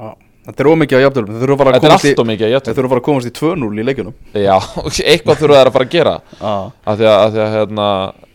[0.00, 0.10] Já.
[0.40, 2.86] Þetta er ómikið á að að þetta er allt og mikið að Þeir jöttu þurfa
[2.86, 4.14] að fara að komast í 2-0 í leikjunum.
[4.40, 4.54] Já,
[5.12, 6.14] eitthvað þurfa þær að fara að gera.
[6.40, 7.88] Af því að, að, því að hérna,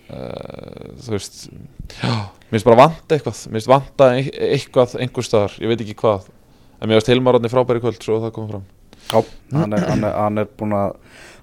[0.06, 3.42] uh, þú veist já, mér finnst bara vanta eitthvað.
[3.50, 6.30] Mér finnst vanta eit- eitthvað einhver staðar ég veit ekki hvað.
[6.78, 8.68] En mér finnst Hilmar Árni frábæri kvöld svo það kom fram.
[9.10, 9.20] Já,
[9.58, 10.96] hann er, hann, er, hann er búin að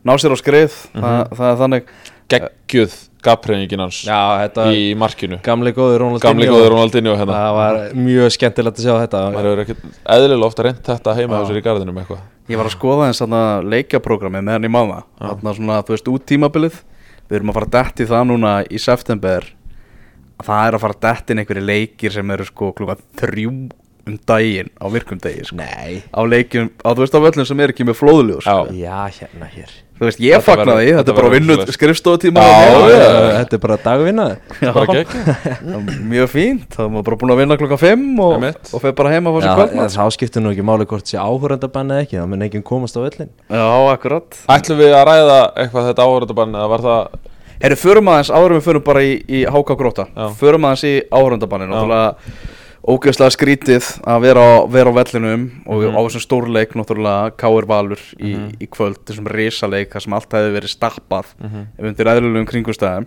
[0.09, 0.77] ná sér á skrið.
[0.93, 1.97] Það, það er þannig.
[2.33, 5.39] Geggjuð gafpreyingin hans Já, í markinu.
[5.47, 6.25] Gamli góður Ronaldinho.
[6.25, 7.39] Gamli góður Ronaldinho hérna.
[7.39, 9.23] Það var mjög skemmtilegt að sjá þetta.
[9.35, 12.23] Maður hefur ekkert eðlilega ofta reynt þetta heima á sér í garðinum eitthvað.
[12.51, 16.11] Ég var að skoða eins þarna leikjaprógrami með hann í maða Þarna svona, þú veist,
[16.11, 16.81] út tímabilið.
[17.29, 19.47] Við erum að fara að detti það núna í september.
[20.43, 23.53] Það er að fara að detti inn einhverju leikir sem eru sko klukka þrjú
[24.09, 25.57] um daginn á virkum degi sko.
[25.61, 28.67] Nei Á leikjum, á þú veist, á völlum sem er ekki með flóðljós sko.
[28.75, 28.99] Já.
[29.21, 32.43] Hérna hér Þú veist, ég fagnaði, þetta þetta er bara vinnu skrifstofutíma.
[32.43, 34.25] Þetta er bara dagvinna
[34.75, 35.13] bara Já, gegg
[36.13, 39.31] mjög fínt, það var bara búin að vinna klukka 5 og, og fer bara heima
[39.31, 42.19] að fá Já, sér kvöldmatt þá skiptir nú ekki máli hvort sé áhöröndabann eða ekki
[42.19, 46.59] Það mun enginn komast á öllin Já, akkurat ætlum við að ræða eitthvað þetta áhörðabann
[46.59, 47.31] eða var það
[47.63, 50.09] Herru, förum aðeins, áður en við förum bara í, í HK Gróta.
[50.41, 51.77] Förum aðeins í áhöröndabannin Já.
[51.77, 55.95] Náttúrulega ógeðslega skrítið að vera á, vera á vellinum Og Mhm.
[55.95, 57.67] á þessum stórleik náttúrulega K.R.
[57.67, 61.67] Valur í, í kvöld Þessum risaleik, þar sem allt hefði verið stappað Mhm.
[61.79, 63.07] Ef undir eðlulegum kringustæðum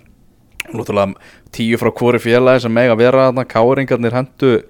[0.74, 1.14] Náttúrulega
[1.52, 4.64] tíu frá hvori félagi sem mega vera þarna K.R.ingarnir hendu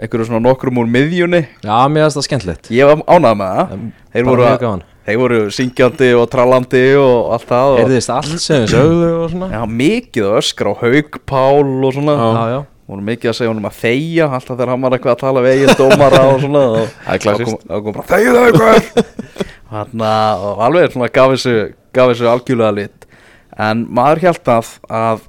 [0.00, 3.92] einhverju svona nokkrum úr miðjunni Já, mér finnst það skemmtilegt Ég var ánægð með það
[4.12, 8.40] Þeir Bara voru, gaman þeir voru syngjandi og trallandi og allt það og, Erðist allt
[8.42, 12.26] sem við sögðu og svona Já, mikið að öskra á Haug Pál og svona Já.
[12.32, 15.22] Já, já voru mikið að segja honum að þegja alltaf þegar hann var eitthvað að
[15.24, 16.90] tala við eigin dómara og svona og
[17.26, 19.24] Það kom, kom bara þegja það eitthvað
[19.76, 21.56] hann og alveg svona gaf þessu,
[21.96, 23.08] gaf þessu algjörlega lit.
[23.56, 25.26] En maður hjælt að að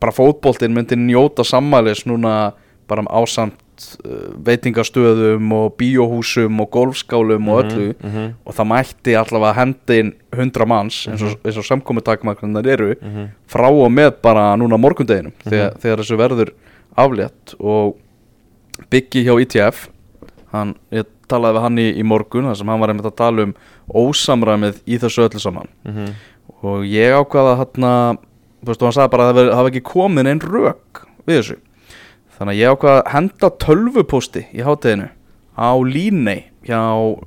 [0.00, 2.54] bara fótboltinn myndi njóta sammælis núna
[2.88, 7.94] bara ásamt uh, veitingastöðum og bíóhúsum og golfskálum og öllu.
[8.02, 13.32] mhm, og það mætti allavega hendin 100 manns eins og, eins og samkominntakmarknar eru mhm.
[13.48, 16.54] frá og með bara núna morgundeginum þegar, þegar þessu verður
[16.96, 17.96] aflétt og
[18.90, 19.88] byggi hjá ITF
[20.52, 23.46] hann, ég talaði við hann í, í morgun þar sem hann var einmitt að tala
[23.48, 23.54] um
[23.94, 25.68] ósamræmið í þessu öllu saman.
[25.84, 26.14] Mhm.
[26.64, 28.18] og ég ákvaða hann að
[28.64, 31.56] og hann sagði bara að það hafi ekki komin einn rök við þessu.
[32.38, 35.08] Þannig að ég ákvaða að henda tölvupósti í hátteginu
[35.58, 36.80] á línei hjá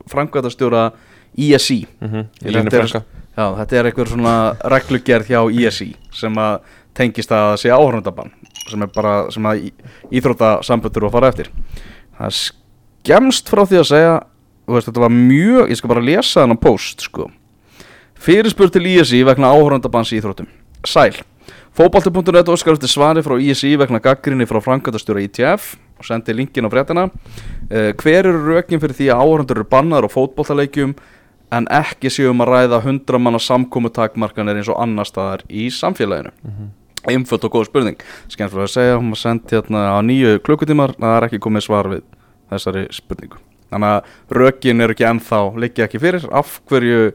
[0.10, 0.92] framkvæmtastjóra
[1.38, 2.26] ISI Mhm.
[2.42, 3.04] Í Þetta línu er-
[3.38, 6.60] Já, þetta er einhver svona reglugerð hjá ISI sem að
[6.96, 8.32] tengist að það sé áhörundabann
[8.68, 9.70] sem er bara sem að
[10.12, 11.52] íþrótasamböndur að fara eftir.
[12.18, 14.18] Það er skemst frá því að segja
[14.68, 17.30] veist, þetta var mjög, ég skal bara lesa þennan post sko.
[18.18, 20.50] Fyrirspur til ISI vegna áhörundabanns í íþróttum.
[20.88, 21.14] Sæl.
[21.78, 26.74] Fótbolti.net óskar eftir svari frá ISI vegna gaggrinni frá Frankvæntastjóra ITF og sendi linkin á
[26.74, 27.06] fréttina.
[27.70, 30.96] Uh, Hver eru rökin fyrir því að áhörundur eru bannaður á fótboltaleikjum
[31.54, 36.34] en ekki séum að ræða 100 manna samkomu takmarkanir eins og annar staðar í samfélaginu?
[36.42, 36.74] Mm -hmm.
[37.06, 38.02] Einföld og góð spurning.
[38.32, 41.92] Skemmtilega að segja, hún var sendt hérna á nýju klukkutímar, það er ekki komið svar
[41.92, 42.04] við
[42.50, 43.40] þessari spurningu.
[43.68, 47.14] Þannig að rökin eru ekki ennþá liggja ekki fyrir, af hverju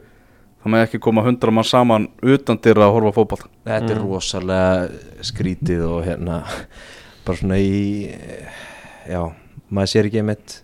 [0.62, 5.24] það með ekki koma 100 mann saman utan til að horfa fótboll Þetta er rosalega
[5.26, 6.42] skrítið og hérna
[7.26, 8.12] bara svona í
[9.10, 9.22] já,
[9.68, 10.60] maður sér ekki einmitt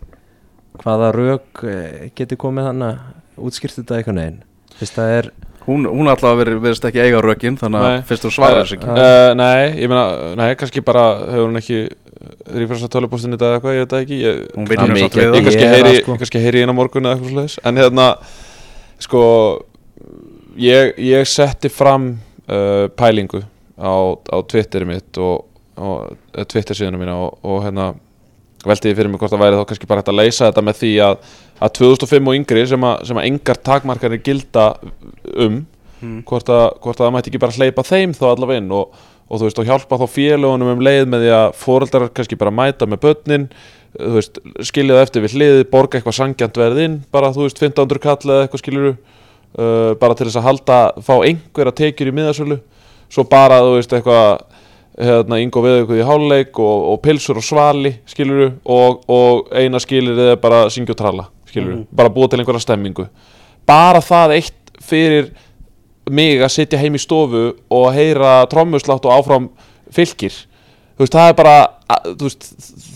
[0.78, 1.64] hvaða rauk
[2.18, 4.40] getur komið þannig að útskýrt þetta eitthvað neginn
[4.78, 5.30] fyrst það er
[5.68, 8.88] hún, hún alltaf verið, verist ekki eiga rökin þannig að fyrst þú svarar þess ekki?
[8.90, 10.04] Uh, Nei, ég meina,
[10.40, 11.80] nei, kannski bara hefur hún ekki
[12.58, 15.22] rífrasa tölupostinu þetta eða eitthvað, ég veit það ekki ég, hún vinnur er samt mikið-
[15.28, 16.16] við ég kannski heyri, sko.
[16.22, 18.06] kannski heyri inn á morgun eða eitthvað slags en hérna
[19.06, 19.22] sko
[20.58, 22.08] ég, ég setti fram
[22.48, 23.44] uh, pælingu
[23.78, 25.44] á, á Twitterið mitt og,
[25.78, 26.16] og
[26.50, 27.92] Twitter síðuna mína og, og hérna
[28.66, 30.78] velti ég fyrir mig hvort það væri þá kannski bara hægt að leysa þetta með
[30.80, 31.18] því að,
[31.62, 34.70] að 2005 og yngri sem að, sem að engar takmarkanir gilda
[35.38, 35.66] um
[35.98, 36.20] Mm.
[36.22, 38.92] hvort, að, hvort að það mætti ekki bara hleypa þeim þá allavega inn og,
[39.26, 42.52] og þú veist og hjálpa þá félagunum um leið með því að fóreldrar kannski bara
[42.54, 43.46] mæta með börnin
[43.96, 47.58] þú veist, skilja það eftir við hliði borga eitthvað sangjant verð inn bara þú veist
[47.58, 52.14] 1500 kall eða eitthvað skiljuru uh, bara til þess að halda fá einhverja tekjur í
[52.20, 52.60] miðasölu
[53.10, 54.47] svo bara þú veist eitthvað
[54.98, 60.18] hérna við eitthvað í háluleik og, og pilsur og svali skiljuru og, og eina skilir
[60.32, 63.06] er bara syngja og tralla skiljuru, bara búa til einhverja stemmingu
[63.68, 65.30] bara það eitt fyrir
[66.10, 69.48] mig að sitja heim í stofu og heyra trommuslátt og áfram
[69.92, 70.32] fylgir.
[70.96, 71.56] Þú veist, það er bara
[71.92, 72.46] að- veist,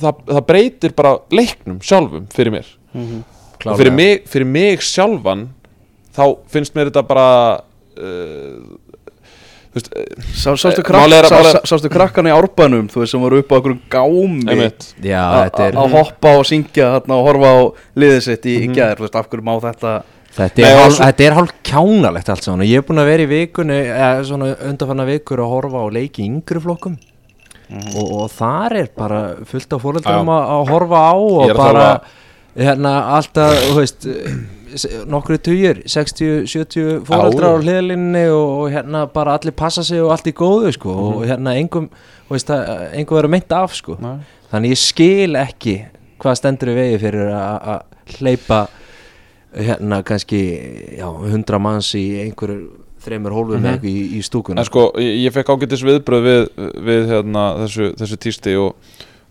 [0.00, 2.70] það, það breytir bara leiknum sjálfum fyrir mér.
[3.66, 5.44] Og fyrir mig, fyrir mig sjálfan
[6.16, 7.26] þá finnst mér þetta bara
[8.00, 9.20] uh, þú veist, uh,
[9.52, 10.82] Sá, sástu,
[11.56, 14.42] Eh, sástu krakkan í árbænum þú veist sem voru upp á okkur gámi?
[15.22, 17.58] Að þetta er að hoppa og syngja þarna og horfa á
[17.96, 19.94] liðið sitt í, í gæðir, þú veist, af hverju má þetta
[20.32, 23.08] Þetta er, og hálf, svo- þetta er hálf kjánalegt allt svona Ég er búin að
[23.12, 26.94] vera í vikunni eða svona undanfanna vikur að horfa á leiki í yngri flokkum.
[27.72, 30.32] Og, og þar er bara fullt af fóreldrum Já.
[30.36, 31.84] að, að horfa á og bara
[32.56, 34.08] hérna alltaf, þú veist
[35.10, 40.26] nokkru tugir, 60-70 fóreldrar á hliðlinni og, og hérna bara allir passa sig og allt
[40.30, 41.16] í góðu sko Mhm.
[41.16, 41.88] og hérna engum,
[42.30, 44.18] engum vera meint af sko Nei.
[44.52, 45.76] þannig ég skil ekki
[46.22, 47.82] hvað stendur í vegi fyrir að
[48.18, 48.68] hleypa
[49.52, 50.40] hérna kannski
[50.98, 52.70] já, 100 manns í einhverju
[53.02, 53.84] þreymur hólfum mm -hmm.
[53.84, 56.42] í, í stúkunum en sko, ég, ég fekk ágætis viðbröð við,
[56.86, 58.76] við hérna, þessu, þessu tísti og,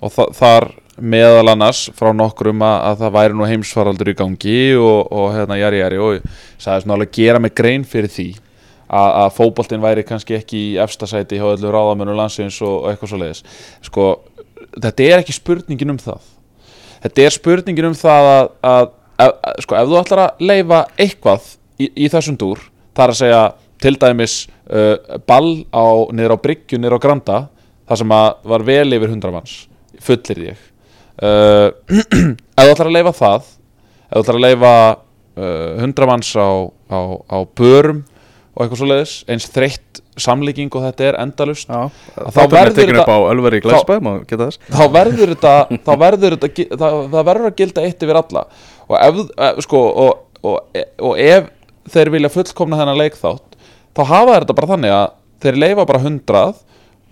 [0.01, 0.71] og þa þar
[1.02, 5.58] meðal annars frá nokkrum að, að það væri nú heimsfaraldur í gangi og, og hérna
[5.60, 8.30] jari jari og svona alveg gera mig grein fyrir því
[8.92, 13.14] að, að fótboltinn væri kannski ekki í efstasæti hjá öllu ráðamönu landsins og, og eitthvað
[13.14, 13.44] svo leiðis
[13.88, 14.08] sko,
[14.78, 16.22] þetta er ekki spurningin um það.
[17.02, 18.52] Þetta er spurningin um það að,
[19.26, 19.34] að,
[19.66, 21.48] sko, ef þú ætlar að leifa eitthvað
[21.82, 22.62] í, í þessum dúr
[22.98, 23.44] þar að segja
[23.82, 24.36] til dæmis
[24.70, 27.40] uh, ball á, niður á bryggju niður á Granda
[27.90, 29.56] þar sem að var vel yfir 100 manns
[30.02, 30.68] fullir ég
[31.91, 36.49] ef þú ætlar að leifa það ef þú ætlar að leifa uh, 100 manns á,
[36.91, 38.01] á, á börum
[38.51, 43.03] og eitthvað svoleiðis eins þreytt samlíking og þetta er endalust Já, þá þá verður þetta-
[43.05, 44.60] upp á Ölveri í Glæsbæ, má geta þess.
[44.67, 45.53] þá verður þetta
[45.88, 48.43] þá verður þetta það, það verður að gilda eitt yfir alla.
[48.91, 51.47] Og ef, ef sko og, og, og ef
[51.95, 53.55] þeir vilja fullkomna þennan leikþátt
[53.95, 55.07] þá hafa þetta bara þannig að
[55.45, 56.60] þeir leifa bara hundrað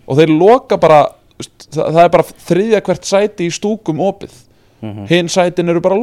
[0.09, 0.99] og þeir loka bara
[1.39, 4.35] það, það er bara þriðja hvert sæti í stúkum opið
[5.09, 5.97] hinn sætin eru bara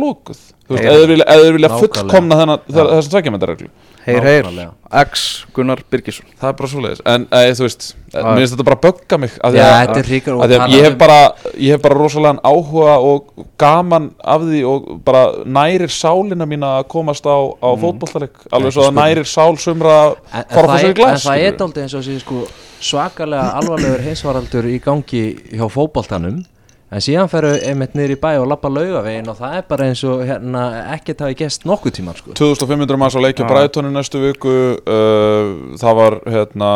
[0.69, 3.71] ef þeir vilja, vilja fullkomna þennan, þessar tvekkjamöndareglu
[4.07, 4.69] Heyr, heyr.
[5.03, 5.23] X
[5.55, 6.29] Gunnar Birgisson.
[6.39, 7.01] Það er bara svoleiðis.
[7.11, 10.75] En e, þú veist, mér finnst þetta bara bögga mig af því Já, að- að
[10.77, 11.17] ég hef bara
[11.59, 16.89] ég hef bara rosalega áhuga og gaman af því og bara nærir sálina mína að
[16.95, 17.83] komast á, á mm.
[17.83, 21.83] fótbolltaleik alveg svo að nærir sál sumra það, fyrir er, en glas það er dálítið
[21.83, 22.47] eins og sé sko
[22.79, 26.45] svakalega alvarlegur heimsvaraldur í gangi hjá fótboltanum
[26.87, 30.03] en síðan ferðu einmitt niður í bæ og lappa laugavegin og það er bara eins
[30.07, 30.61] og hérna,
[30.95, 32.35] ekkert hafi gest nokkuð tíman sko.
[32.39, 33.49] 2500 manns á leikja.
[33.51, 35.51] Brætoni næstu viku uh,
[35.83, 36.71] það var hérna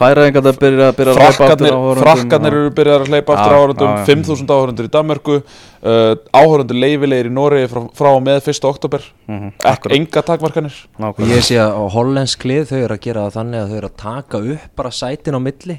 [0.00, 3.90] Færaðingar að byrja, byrja að hlaupa aftur áhorfendum frakkarnir eru byrjar að hleypa aftur áhörundum
[3.90, 4.06] já, já.
[4.10, 8.60] 5000 áhörundur í Danmörku uh, áhörundur leifilegir í Noregi frá, frá og með 1.
[8.70, 11.36] oktober Mhm, ekki akkurat, enga takmarkanir nákvæmlega.
[11.38, 13.98] ég sé að hollensk lið þau eru að gera það þannig að þau eru að
[14.02, 15.76] taka upp bara sætin á milli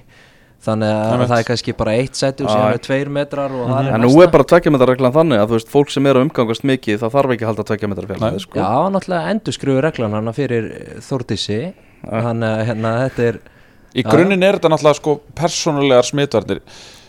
[0.62, 2.54] þannig að það er kannski bara eitt sæti og Já.
[2.54, 5.42] síðan er tveir metrar og það er En nú er bara tvekja metra reglan þannig
[5.42, 7.90] að þú veist, fólk sem er að umgangast mikið, það þarf ekki að halda tvekja
[7.92, 8.12] metra Nei.
[8.12, 8.60] fjarlæði, sko.
[8.62, 10.70] Já, náttúrulega endur skrufu reglan hana fyrir
[11.08, 11.62] Þórdísi
[12.06, 13.40] þannig að hérna, þetta er
[13.92, 16.62] í grunninn er þetta náttúrulega sko persónulegar smitvarnir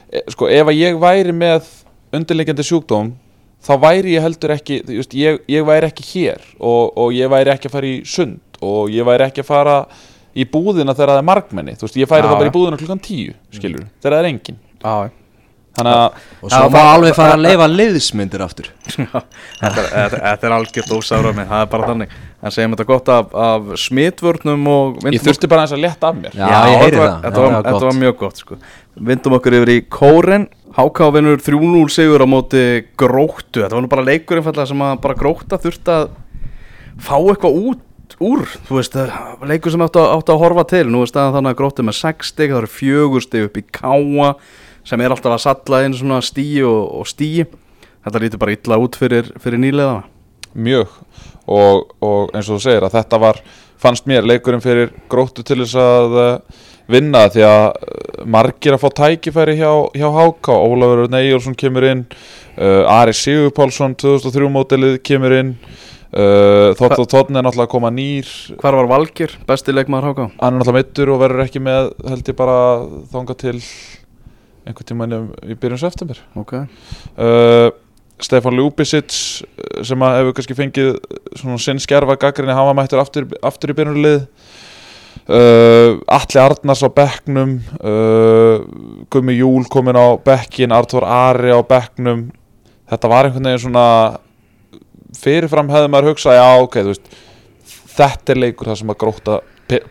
[0.09, 1.69] e, sko ef að ég væri með
[2.17, 3.13] undirleikjandi sjúkdóm
[3.63, 7.31] þá væri ég heldur ekki þú veist, ég, ég væri ekki hér og, og ég
[7.33, 9.77] væri ekki að fara í sund og ég væri ekki að fara
[10.33, 12.80] í búðina þegar það er margmenni þú veist, ég færi Já, þá bara í búðina
[12.80, 14.95] klukkan tíu skilur, þegar það er engin Já,
[15.76, 16.07] þannig að
[16.43, 18.70] og svo má það- alveg fara að leifa liðsmyndir aftur
[19.62, 22.16] þetta, er- er algjört ósáramið, það er bara þannig.
[22.43, 24.97] En segjum þetta gott af, af smitvörnum og...
[25.14, 27.68] ég þurfti bara aðeins að leta af mér Já, ég heyri þetta var, það.
[27.68, 28.59] Þetta var, mjög gott, sko.
[29.12, 30.49] Vindum okkur yfir í kóren.
[30.72, 32.64] HK vinnur 3-0 sigur á móti
[32.99, 33.61] gróttu.
[33.62, 36.11] Þetta var nú bara leikur sem að bara gróta þurfti að
[37.03, 37.87] fá eitthvað út
[38.23, 39.16] úr, þú veist, eh,
[39.51, 42.33] leikur sem áttu, áttu að horfa til, nú er staðan þannig að gróttu með 6
[42.33, 44.31] stig, það eru fjögur stig upp í káa
[44.85, 47.47] sem er alltaf að salla inn svona stíi og, og stíi
[48.03, 50.09] þetta lítur bara illa út fyrir, fyrir nýleðana
[50.55, 50.89] mjög.
[51.47, 53.41] Og, og eins og þú segir að þetta var
[53.83, 56.61] fannst mér leikurinn fyrir gróttu til þess að uh,
[56.93, 61.89] vinna því að uh, margir að fá tækifæri hjá, hjá Háka Ólafur Örn Eyjólfsson kemur
[61.89, 65.57] inn uh, Ari Sigurpálsson 2003 mótilið kemur inn
[66.13, 68.29] uh, Þótt og Tónn er náttúrulega að koma nýr.
[68.61, 72.33] Hvar var Valgir, besti leikmaður HK hann er náttúrulega meittur og verður ekki með held
[72.33, 72.59] ég bara
[73.13, 73.57] þanga til
[74.63, 76.21] einhvern tímann í byrjun september.
[76.39, 77.71] Ok, uh,
[78.23, 80.93] Stefan Ljúbisic uh, sem að hefur kannski fengið
[81.41, 84.29] svona sinn skerfa gaggrinni hafa mættur aftur, aftur í byrjunarlið.
[85.23, 88.65] Uh, Atli Arnars á bekknum uh,
[89.13, 92.25] Gummi Júl komin á bekkin Artur Ari á bekknum.
[92.91, 93.85] Þetta var einhvern veginn svona
[95.19, 97.17] fyrirfram hefði maður hugsað já ok, þú veist
[97.93, 99.41] þetta er leikur það sem að gróta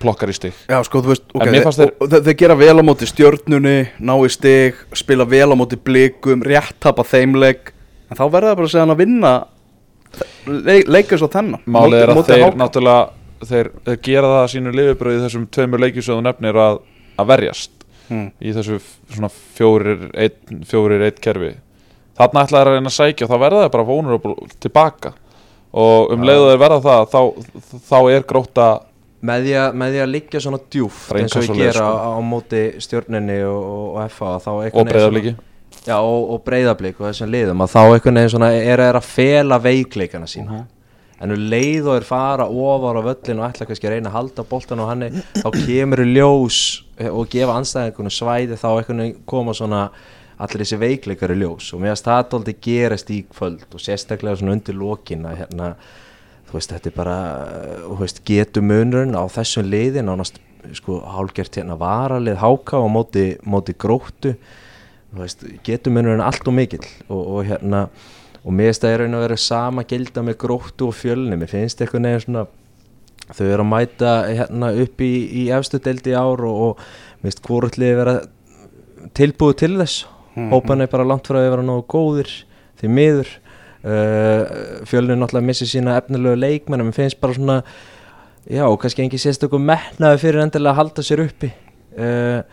[0.02, 3.78] plokkar í stig já sko veist okay, þeir, þeir, þeir gera vel á móti stjörnunni
[4.02, 7.74] ná í stig, spila vel á móti blikum rétt tapa þeimleik
[8.12, 9.34] en þá verða það bara að segja hann að vinna
[10.46, 12.62] leik, leika svo þennan Málið er að móti þeir HK.
[12.62, 16.82] náttúrulega þeir, þeir gera það að sínu lifibröði þessum tveimur leikjusöðu nefnir að,
[17.18, 17.78] að verjast
[18.12, 18.28] Hmm.
[18.44, 18.76] í þessu
[19.56, 21.54] fjórir einn, fjórir eitt kerfi
[22.22, 25.14] þarna ætlaði að reyna að sækja og þá verða það bara vulnerable tilbaka
[25.72, 27.22] og um leiðu þeir verða það þá,
[27.92, 28.72] þá er gróta
[29.22, 31.94] með því að, að liggja svona djúft eins og leið, gera sko.
[31.94, 35.36] á, á móti stjórninni og, og, FA og breyðabliki
[35.86, 39.60] já, og, og breyðablík og þessum liðum að þá einhvern veginn svona er að fela
[39.62, 40.70] veikleikana sína Mhm.
[41.22, 44.16] en um leið og er fara ofar á völlin og ætla kannski að reyna að
[44.18, 45.04] halda boltan og hann
[45.38, 49.84] þá kemur í ljós og gefa anstæðingunum svæði þá einhvern veginn koma svona
[50.42, 51.72] allir þessi veikleikar í ljós.
[51.76, 55.74] Og mér að staðdóldi gerast í kvöld og sérstaklega svona undir lokin að hérna
[56.50, 57.18] þú veist, þetta er bara,
[57.86, 60.42] þú veist, getur munurinn á þessum liðin ánast,
[60.78, 64.36] sko, hálgert hérna varalið háka og móti, móti gróttu.
[65.12, 66.88] Þú veist, getur munurinn allt og mikill.
[67.08, 67.86] Og, og hérna
[68.42, 71.52] og mér finnst það er raun að vera sama gilda með gróttu og fjölni, mér
[71.52, 72.46] finnst eitthvað neginn svona
[73.32, 75.12] þau eru að mæta hérna upp í,
[75.44, 76.82] í efstu deildi í ár og, og
[77.22, 78.16] mér finnst hvort vera
[79.18, 82.32] tilbúið til þess hópan er bara langt frá að vera nógu góðir
[82.82, 83.32] því miður.
[83.82, 87.56] Uh, fjölnir náttúrulega missi sína efnilegu leikmenn en mér finnst bara svona
[88.46, 91.50] já, kannski engi sést okkur metnaði fyrir endilega að halda sér uppi.
[91.98, 92.44] Uh,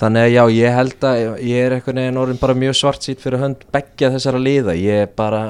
[0.00, 3.22] þannig að já, ég held að ég er eitthvað neginn orðin bara mjög svart sýt
[3.22, 4.74] fyrir hönd beggja þessara liða.
[4.74, 5.44] Ég er bara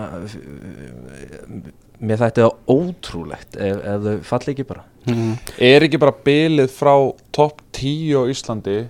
[2.01, 4.87] mér þætti það ótrúlegt ef, ef þau falli ekki bara.
[5.09, 5.37] Mhm.
[5.57, 6.95] er ekki bara bilið frá
[7.33, 8.81] topp 10 á Íslandi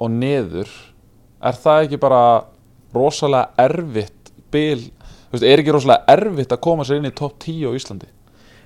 [0.00, 0.68] og neður
[1.44, 2.22] er það ekki bara
[2.94, 4.80] rosalega erfitt bil,
[5.30, 8.10] þú veist, er ekki rosalega erfitt að koma sér inn í topp 10 á Íslandi?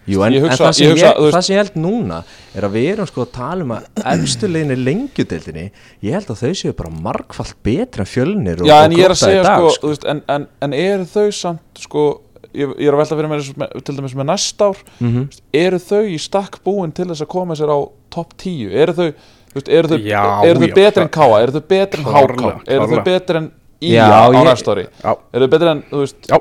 [0.08, 1.74] Jú, en, Ég hugsa- en það, sem ég ég, hugsa, veist- það sem ég held
[1.84, 2.18] núna
[2.56, 5.64] er að við erum sko að tala um að efstu leginni lengjudeldinni
[6.02, 9.04] ég held að þau séu bara margfalt betri en fjölnir og, Já, og en ég
[9.04, 12.06] er að segja dag, sko, þú veist, en, en, en eru þau samt sko,
[12.54, 15.28] ég, ég er að velta fyrir mér til dæmis með næst ár Mhm.
[15.52, 19.12] eru þau í stakk búin til þess að koma sér á topp 10 eru þau,
[19.58, 22.52] veist, eru þau, Já, eru þau já, betri en Káa eru þau betri en HK
[22.76, 26.02] eru þau betri en Ía á ég- næst ári Já, eru þau betri en, þú
[26.02, 26.38] veist, já,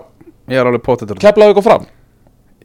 [0.49, 1.87] ég er alveg potið keflaðu ykkur fram?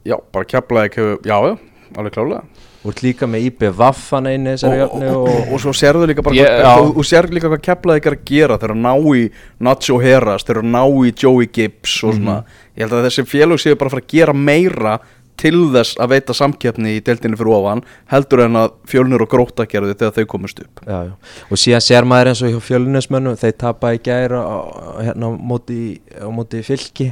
[0.07, 1.57] Já, bara keflaði ekki, já, já,
[1.99, 2.45] alveg klálega
[2.83, 5.71] Þú ert líka með IB Vaffan einu og, þessari og, jöfnu og, og, og svo
[5.79, 8.73] sérðu líka bara Ég- hvað- og, og sérðu líka hvað keflaði ekki að gera þeir
[8.73, 9.21] eru að ná í
[9.69, 12.35] Nacho Heras þeir eru að ná í Joey Gibbs og svona.
[12.75, 14.97] Ég held að þessi félög séu bara að fara að gera meira
[15.43, 17.83] til þess að veita samkeppni í deildinni fyrir ofan
[18.13, 21.15] heldur en að fjölnir og gróta gerðu þegar þau komast upp já, já.
[21.51, 25.81] og síðan sér maður eins og hjá fjölunismönnum þeir tapa í á- hérna á móti,
[26.15, 27.11] á móti fylki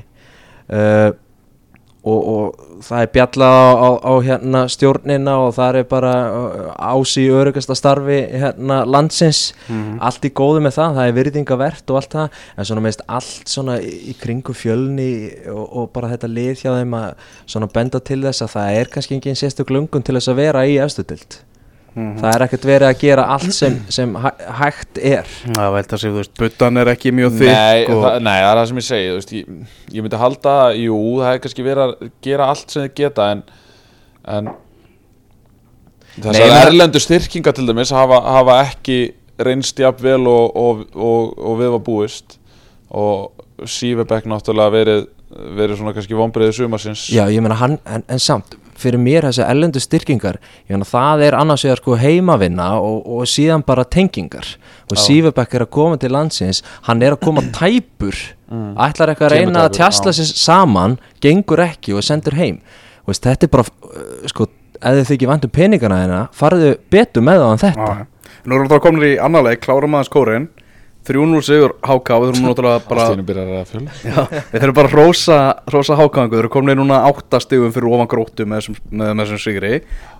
[0.70, 1.10] uh,
[2.00, 6.70] og, og það er bjallað á, á, á hérna stjórnina og það er bara uh,
[6.96, 9.42] ási í örugasta starfi hérna landsins.
[10.00, 13.52] Allt í góðu með það, það er virðingavert og allt það, en svona meist allt
[13.52, 15.10] svona í, kringu fjölni
[15.52, 18.92] og, og bara þetta lið hjá þeim að svona benda til þess að það er
[18.96, 20.80] kannski engin sérstök lungun til þess að vera í
[22.00, 24.30] efstudild það er ekkert verið að gera allt sem, sem hæ,
[24.60, 25.30] hægt er.
[25.56, 27.46] Það veit að sé, þú veist, buttan er ekki mjög Nei,
[27.84, 30.98] þykk og nei, það er það sem ég segi veist, ég, ég myndi halda, jú,
[31.20, 33.42] það er kannski verið að gera allt sem þið geta en,
[34.36, 34.50] en
[36.16, 38.98] þessar Nei, maður- erlendu styrkinga til dæmis hafa, hafa ekki
[39.40, 42.36] reynst jafn vel og, og, og, og við var búist.
[42.90, 43.30] Og
[43.60, 45.02] Sývebekk náttúrulega verið,
[45.56, 47.06] verið svona kannski vonbreiði sumarsins.
[47.12, 51.36] Já, ég meina hann, en, en samt fyrir mér þessi ellendu styrkingar meina það er
[51.38, 54.46] annars vegar sko heimavinna og, og síðan bara tengingar.
[54.90, 58.16] Og Sýfabæk er að koma til landsins hann er að koma tæpur.
[58.50, 62.58] Ætlar eitthvað að reyna að tjastla sér saman gengur ekki og sendur heim.
[63.04, 64.48] Og veist, þetta er bara, uh, sko
[64.80, 67.90] ef þið þykir vantum peningana þeirna farðu betur með það en þetta.
[67.90, 68.06] Já,
[68.40, 70.46] Nú erum við þá komin í annar leik, klárum aðeins kórin
[71.08, 73.04] 3-0 sigur HK, við þurfum náttúrulega bara
[74.04, 74.18] Já,
[74.52, 75.38] við þurfum bara að rósa,
[75.72, 79.12] rósa hákangu Þeir eru komin í núna átta stigum fyrir ofan gróttu með þessum, með,
[79.16, 79.72] með þessum sigri.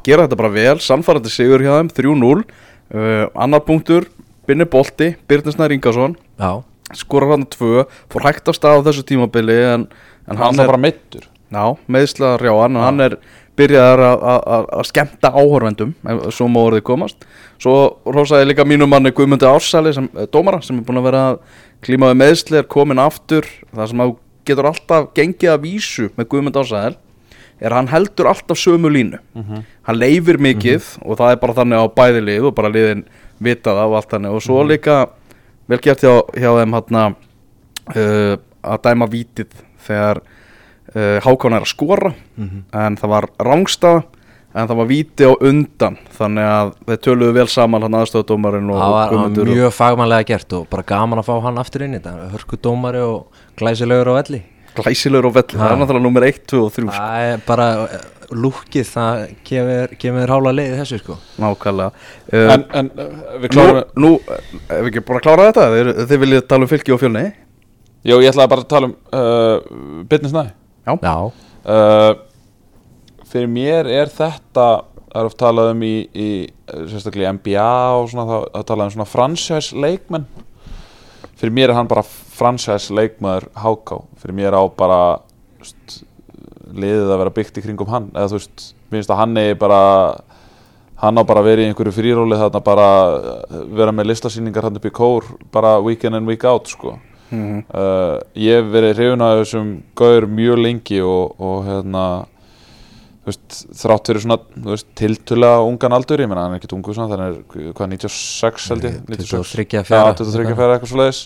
[0.09, 4.09] Gera þetta bara vel, samfærandi sigur hjá þeim 3-0 uh, Annar punktur,
[4.49, 6.63] Binni Bolti, Birnisnær Ingarsson Já,
[6.97, 9.85] Skorar hann tvö, fór hægt af stað á þessu tímabili En,
[10.27, 13.19] en Hann hann er bara meittur já, meðsla rjáan En hann er
[13.61, 15.93] byrjaðar að- skemmta áhorvendum
[16.33, 17.29] Svo má orðið komast.
[17.61, 17.77] Svo
[18.09, 21.39] rósaði líka mínum manni Guðmundi Ársali sem eh, dómara Sem er búin að vera að
[21.85, 23.47] klíma við meðsli Er komin aftur,
[23.77, 24.03] það sem
[24.51, 26.97] getur alltaf gengið að vísu með Guðmundi Ársæðel
[27.61, 29.19] er hann heldur alltaf sömu línu.
[29.85, 33.03] Hann leifir mikið og það er bara þannig á bæði lið og bara liðin
[33.37, 34.33] vita það og allt þannig.
[34.39, 34.95] Og svo líka
[35.69, 39.53] vel gert hjá, hjá þeim hann uh, að dæma vítið
[39.85, 40.23] þegar
[40.95, 44.01] Hákon er að skora en það var rángstað
[44.51, 45.97] en það var víti á undan.
[46.19, 50.27] Þannig að þeir töluðu vel saman hann aðstofadómarinn og var, það var og- mjög fagmannlega
[50.33, 52.31] gert og bara gaman að fá hann aftur inn í þetta.
[52.33, 53.29] Hörku dómari og
[53.61, 54.41] glæsilegur á velli.
[54.75, 56.97] Glæsilegur og velli, það er náttúrulega nummer 1, 2 og 3 sko.
[56.99, 57.97] Það er bara uh,
[58.31, 61.17] lúkið, það kemur, kemur hála leiði þessu sko.
[61.43, 61.91] Nákvæmlega.
[62.33, 64.13] Uh, En, en uh, við nú, klárum nú,
[64.67, 67.25] ef við ekki bara klára þetta þeir, þeir viljið tala um fylki og fjölni.
[68.07, 70.35] Jó, ég ætlaði bara að tala um uh, Bitness
[70.87, 72.13] Næ Já, uh,
[73.31, 74.69] Fyrir mér er þetta
[75.11, 76.29] Það er oft talað um í, í
[76.87, 80.29] sérstaklega NBA og svona þá að tala um svona franchise leikmenn.
[81.41, 85.01] Fyrir mér er hann bara franchise leikmaður HK Fyrir mér á bara
[85.67, 86.05] st,
[86.71, 88.07] liðið að vera byggt í kringum hann.
[88.15, 89.83] Eða þú veist, mér finnst að hann er bara
[91.01, 92.89] hann á bara að vera í einhverju fríróli þarna bara
[93.67, 96.99] vera með listasýningar hann upp í kór bara week in and week out sko
[97.31, 102.05] mm uh, ég hef verið hrifun af þessum gaur mjög lengi og, og hérna
[103.27, 107.39] veist, þrátt fyrir svona tiltulega ungan aldur ég meina hann er ekkert ungu svona, þannig
[107.61, 111.23] er hvað 96 held ég, 96 23 Já, fjara 23 fjara eitthvað svo leiðis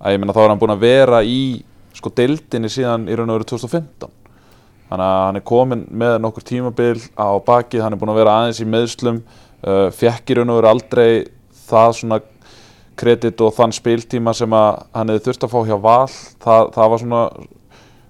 [0.00, 1.40] að ég meina þá er hann búinn að vera í
[1.94, 4.10] sko deildinni síðan í raun og veru 2015
[4.90, 8.36] þannig að hann er komin með nokkur tímabil á bakið, hann er búinn að vera
[8.40, 11.08] aðeins í meðslum uh, fekk í raun og veru aldrei
[11.64, 12.20] það svona
[13.00, 16.08] kredit og þann spiltíma sem að hann hefði þurft að fá hjá val
[16.44, 17.22] það, það var svona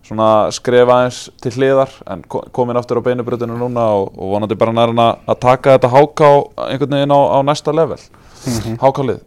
[0.05, 4.59] svona skrefa aðeins til hliðar en ko- komin aftur á beinubröðinu núna og, og vonandi
[4.61, 6.29] bara nær hann að að taka þetta háká
[6.69, 7.97] einhvern veginn á, á næsta level.
[8.83, 9.23] Hákálið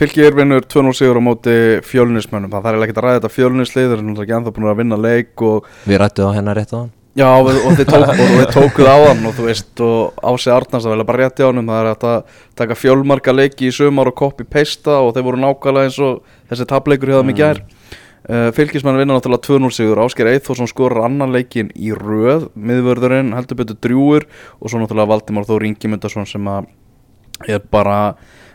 [0.00, 1.54] Fylki er vinnur 2-0 sigur á móti
[1.84, 3.32] fjölunismönnum það er ekki að ræða þetta.
[3.34, 6.60] Fjölunislið þeir eru náttúrulega ekki ennþá búin að vinna leik og Við rættum á hennar
[6.60, 10.86] rétt á hann Já, og, þeir tókuð á hann og þú veist, og Ási Arnars
[10.86, 14.16] það vel bara rétti á hann það er að taka fjölmarka leiki í sumar og
[14.16, 17.60] koppi peista og þeir voru nákvæmlega eins og þessi tableikur hefða mig gær.
[18.30, 20.00] Uh, Fylkismenn vinna náttúrulega 2-0 sigur.
[20.04, 22.48] Ásker Eithórsson skorur annan leikin í röð.
[22.56, 24.28] Miðvörðurinn, heldur betur drjúur
[24.60, 26.52] og svo náttúrulega Valdimár Þór Ingimundarsson sem
[27.48, 28.14] er bara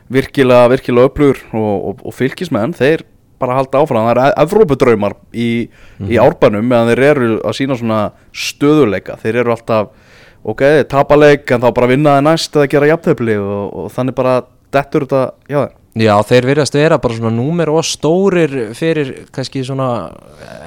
[0.09, 3.05] virkilega, virkilega upplugur og, og, og fylgismenn, þeir
[3.45, 5.49] bara halda áfram, það er Evrópudraumar í,
[6.09, 8.01] í árbænum meðan þeir eru að sína svona
[8.33, 9.95] stöðuleika þeir eru alltaf,
[10.43, 13.89] ok, þeir tapa leik en þá bara vinna þeir næst eða gera jafntefli og, og
[13.95, 14.37] þannig bara
[14.75, 19.61] dettur þetta já þeir Já, þeir virðast vera bara svona númer og stórir fyrir kannski
[19.63, 20.09] svona,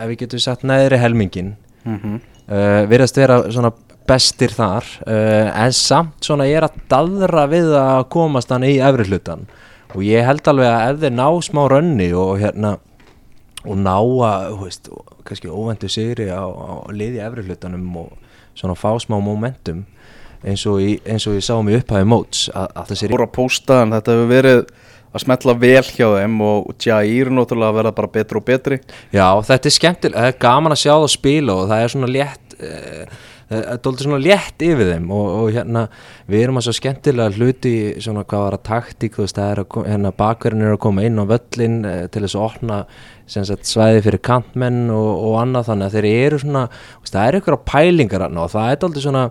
[0.00, 1.50] ef við getum sagt neðri helmingin
[1.84, 2.20] mm -hmm.
[2.48, 3.72] uh, virðast vera svona
[4.08, 8.78] bestir þar uh, en samt svona ég er að daðra við að komast hann í
[8.80, 9.44] efri hlutan
[9.94, 12.76] og ég held alveg að ef þeir ná smá rönni og hérna
[13.66, 14.90] og ná að, þú veist,
[15.28, 18.12] kannski óvendu sigri á, á liði efri hlutanum og
[18.58, 19.84] svona fá smá momentum
[20.46, 23.34] eins og, í, eins og ég sá mig upphæði móts að, að þessi voru að
[23.34, 24.62] pósta en þetta hefur verið
[25.08, 28.78] að smetla vel hjá þeim og Jair náttúrulega að verða bara betri og betri.
[29.14, 32.10] Já, þetta er skemmtilega, það er gaman að sjá það spila og það er svona
[32.12, 35.84] létt eh, það er dólítið svona létt yfir þeim og, og hérna,
[36.28, 37.74] við erum að svo skemmtilega hluti
[38.04, 41.06] svona hvað var að taktík þú veist, það er að, hérna, bakverðin er að koma
[41.08, 42.80] inn á völlin eh, til þess að opna
[43.28, 47.40] sagt, svæði fyrir kantmenn og, og annað þannig að þeir eru svona veist, það er
[47.40, 49.24] ykkur á pælingar þarna og það er dólítið svona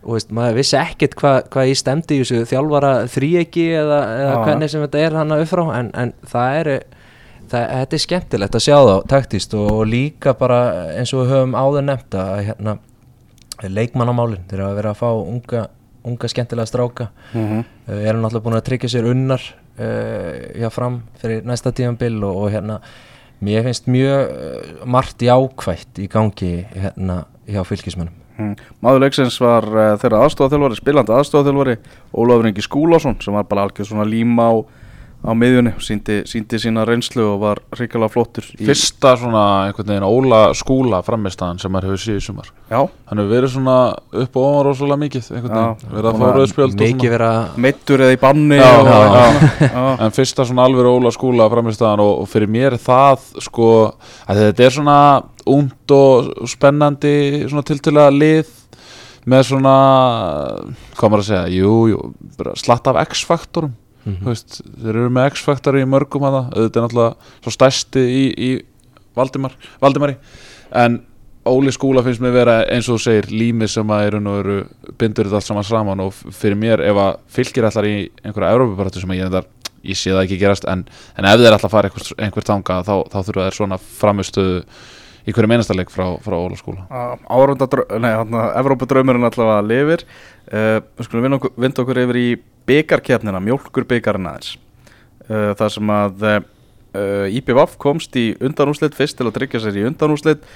[0.00, 4.32] og veist, maður vissi ekkert hvað hva ég stemdi í þessu þjálfara þríegi eða, eða
[4.32, 4.40] Já.
[4.46, 6.76] hvernig sem þetta er hann upp frá en, en það eru
[7.50, 10.60] það, þetta er skemmtilegt að sjá þá taktist og, og líka bara
[10.94, 12.76] eins og við höfum áður nefnt að hérna,
[13.68, 15.66] leikmannamálin þeir hafa verið að fá unga,
[16.04, 17.64] unga skemmtilega stráka mm -hmm.
[17.88, 19.42] uh, erum náttúrulega búin að tryggja sér unnar
[19.78, 22.80] uh, hjá fram fyrir næsta tíðanbill og, og hérna
[23.40, 28.56] mér finnst mjög uh, margt jákvætt í gangi hérna hjá fylgismennum Mm.
[28.80, 31.76] Maður leiksins var uh, þeirra aðstofaþjálfari, spilandi aðstofaþjálfari
[32.16, 34.54] Ólafur Ingi Skúlásson sem var bara algjör svona líma á,
[35.20, 39.90] á miðjunni og síndi, síndi sína reynslu og var hrikalega flottur í, Fyrsta svona einhvern
[39.92, 42.48] veginn óla skúla framistæðan sem maður hefur síðið sumar.
[42.70, 42.78] Já,
[43.10, 43.74] Hann hefur verið svona
[44.22, 45.64] upp og ofan rosalega mikið einhvern Já.
[45.66, 47.32] veginn, verið að fá rauðspjöld og mikið svona vera
[47.66, 49.84] meittur eða í banni Já, og, já, já, já.
[50.06, 53.68] En fyrsta svona alveg óla skúla framistæðan og, og fyrir mér er það sko
[54.24, 54.96] að þetta er svona
[55.50, 57.14] ungt og spennandi
[57.50, 58.56] svona tiltölulega lið
[59.28, 59.76] með svona
[60.96, 62.00] hvað maður að segja, jú, jú
[62.38, 63.74] bara slatt af X-faktorum
[64.10, 64.24] Mhm.
[64.24, 68.24] Þú veist, þeir eru með X-faktori í mörgum hana, auðvitað er náttúrulega svo stærsti í,
[68.36, 68.50] í
[69.16, 70.16] Valdimar, Valdimari.
[70.72, 71.00] En
[71.50, 74.56] Óli skúla finnst mér vera eins og þú segir lími sem að eru nú eru
[75.00, 76.02] bindur þetta allt saman saman.
[76.04, 79.46] Og fyrir mér ef að fylgir allar í einhverja Európa-baratu sem að ég endar
[79.80, 80.84] ég sé það ekki gerast en,
[81.16, 84.58] en ef þeir allar fara einhver, einhver tanga þá, þá þurfa þeir svona framistöðu
[85.28, 86.84] í hverju meinastaleik frá, frá Óla skúla.
[87.30, 87.68] Árunda,
[88.00, 90.04] nei, hann að Evrópadraumurinn allavega lifir.
[90.50, 92.28] Uh, Við skulum vinda okkur, vinda okkur yfir í
[92.70, 94.56] byggarkeppnina, mjólkur byggarinn aðeins.
[95.26, 96.42] Uh, Það sem að uh,
[97.40, 100.46] IPVAF komst í undanúslit fyrst til að tryggja sér í undanúslit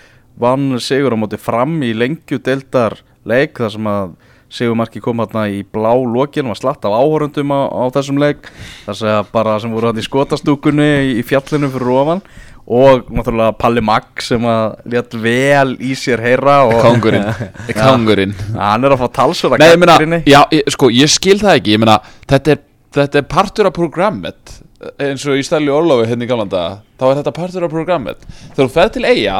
[0.40, 4.14] vann sigur á móti fram í lengju deildar leik þar sem að
[4.54, 8.46] Sigurmarki kom hérna í blá lokin var slatt af áhorundum á, á þessum leik.
[8.84, 12.22] Þar sem bara sem voru hann í skotastúkunni í fjallinu fyrir ofan
[12.64, 17.26] og náttúrulega Palli Magg sem að létt vel í sér heyra og Kongurinn,
[17.76, 21.58] kongurinn hann er að fá talsverða Nei, ég meina, já, ég, sko, ég skil það
[21.58, 21.98] ekki, ég meina,
[22.30, 22.62] þetta er,
[22.96, 24.56] þetta er partur af programmet,
[25.00, 26.64] eins og í stæli Orlofi hérna í galanda,
[27.00, 28.26] þá er þetta partur af programmet.
[28.54, 29.36] Þegar þú ferð til eiga,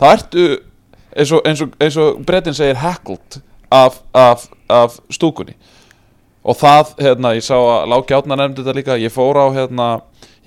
[0.00, 0.46] þá ertu,
[1.14, 3.40] eins og, eins og, eins og brettin segir, heckled
[3.74, 5.56] af, af, af stúkunni.
[6.40, 9.88] Og það, hérna, ég sá að Láki Átna nefndi þetta líka, ég fór á, hérna,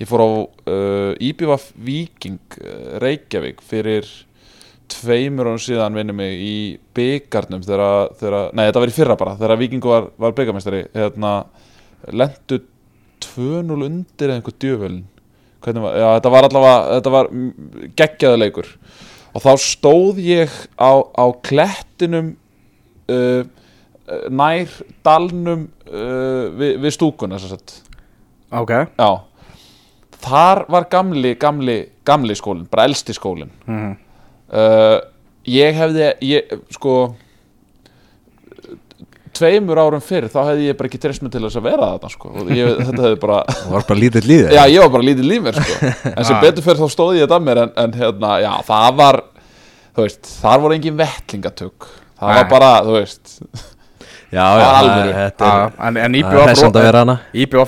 [0.00, 4.08] ég fór á uh, Íbjöfaf Víking uh, Reykjavík fyrir
[4.90, 6.56] tveimur árum síðan vinnum mig í
[6.96, 11.32] byggarnum þegar, þegar, nei þetta var í fyrra bara þegar Víkingu var, var byggarmestari hérna,
[12.12, 12.60] lendu
[13.24, 15.04] 2-0 undir eða einhver djöfölin
[15.64, 17.28] var, já þetta var allavega þetta var
[17.96, 18.70] geggjaði leikur.
[19.34, 22.34] Og þá stóð ég á, á klettinum
[23.10, 23.42] uh,
[24.28, 24.74] nær
[25.06, 27.80] dalnum uh, við, við stúkuna sem sagt.
[28.54, 28.76] Ok.
[29.00, 29.24] Já
[30.24, 33.92] þar var gamli, gamli, gamli skólinn bara elsti skólinn Mhm.
[34.52, 34.98] uh,
[35.46, 36.94] ég hefði ég, sko
[39.34, 42.10] tveimur árum fyrr þá hefði ég bara ekki treyst mig til þess að vera þarna
[42.12, 42.30] sko.
[42.54, 45.58] Ég, þetta hefði bara það var bara lítið líðið já ég var bara lítið lífur
[45.58, 45.90] sko.
[46.14, 46.42] en sem Ah.
[46.44, 49.20] betur fyrir þá stóði ég þetta að mér en, en hérna, já það var
[49.94, 51.88] þú veist, þar voru engin vettlingatök
[52.20, 53.34] það var bara, þú veist
[55.88, 57.10] en, en það er að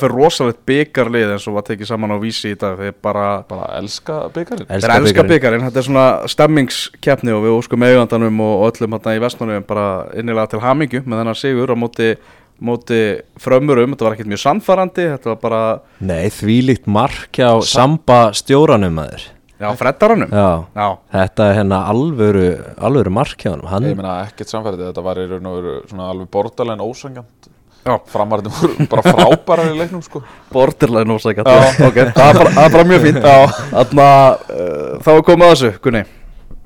[0.09, 2.81] er rosalegt byggarlið eins og var tekið saman á vísi í dag.
[2.81, 7.87] Þeir bara bara elska byggarinn Þeir elska byggarinn, þetta er svona stemmingskeppni og við óskum
[7.87, 9.87] eigandanum og öllum hérna í vestmannum bara
[10.17, 12.11] innilega til hamingju með þennan sigur á móti,
[12.59, 13.01] móti
[13.43, 15.63] frömmurum, þetta var ekkert mjög sannfærandi, þetta var bara,
[16.01, 20.31] nei, þvílíkt mark hjá samba stjóranum maður já, freddaranum.
[20.33, 22.47] já, Já, þetta er hérna alvöru
[22.89, 23.69] alvöru mark hjá honum.
[23.71, 27.49] Hann, ég meina ekkert samfærið, þetta var í raun og veru svona alveg bordalegin ósangjant
[27.87, 30.23] já, framarðin voru bara frábærar í leiknum sko.
[30.53, 31.87] Borderline ósækjart, Já.
[31.89, 33.27] ok, það er bara, það er bara mjög fínt.
[33.73, 34.07] Þarna,
[34.51, 36.05] uh, þá er komið að þessu, Gunni,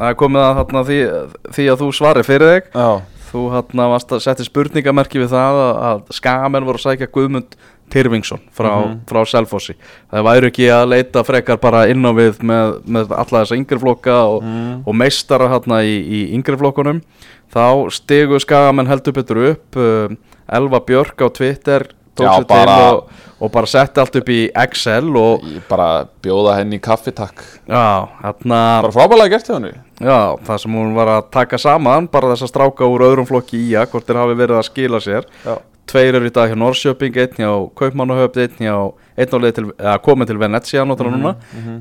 [0.01, 0.99] það er komið að þarna, því,
[1.59, 2.71] því að þú svarir fyrir þig.
[2.75, 2.91] já,
[3.31, 7.53] Þú hérna varst að setja spurningamerki við það að, að skamenn voru að sækja Guðmund
[7.93, 8.71] Tyrfingsson frá,
[9.11, 9.75] frá Selfossi.
[10.13, 13.81] Það væri ekki að leita frekar bara inn á við með, með alla þessa yngri
[13.83, 14.47] flokka og,
[14.87, 17.03] og meistara hérna í, í yngri flokkunum.
[17.51, 17.65] Þá
[17.95, 20.13] stigu skagamenn heldur betur upp uh,
[20.51, 24.29] Elva Björk á Twitter tók Já, sér bara- til og, og bara setti allt upp
[24.31, 27.83] í Excel og bara bjóða henni í kaffitakk já,
[28.85, 29.71] Bara frábælega gert hjá henni.
[30.01, 33.59] Já, það sem hún var að taka saman bara þess að stráka úr öðrum flokki
[33.71, 35.27] í að hvort þeir hafi verið að skila sér.
[35.47, 35.57] Já.
[35.91, 38.75] Tveir eru í dag hjá Norrköping, einn hjá Kaupmannahöfn, einn hjá
[39.21, 41.33] einn á leið til, eða komið til Venezia notar núna.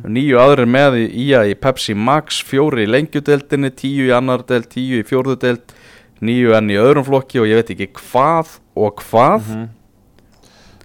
[0.10, 4.42] Níu aðrir með í, í að í Pepsi Max, fjóri í lengjudeldinni tíu í annar
[4.50, 5.76] deld, tíu í fjórðu deld
[6.26, 9.54] níu enn í öðrum flokki og ég veit ekki hvað og hvað.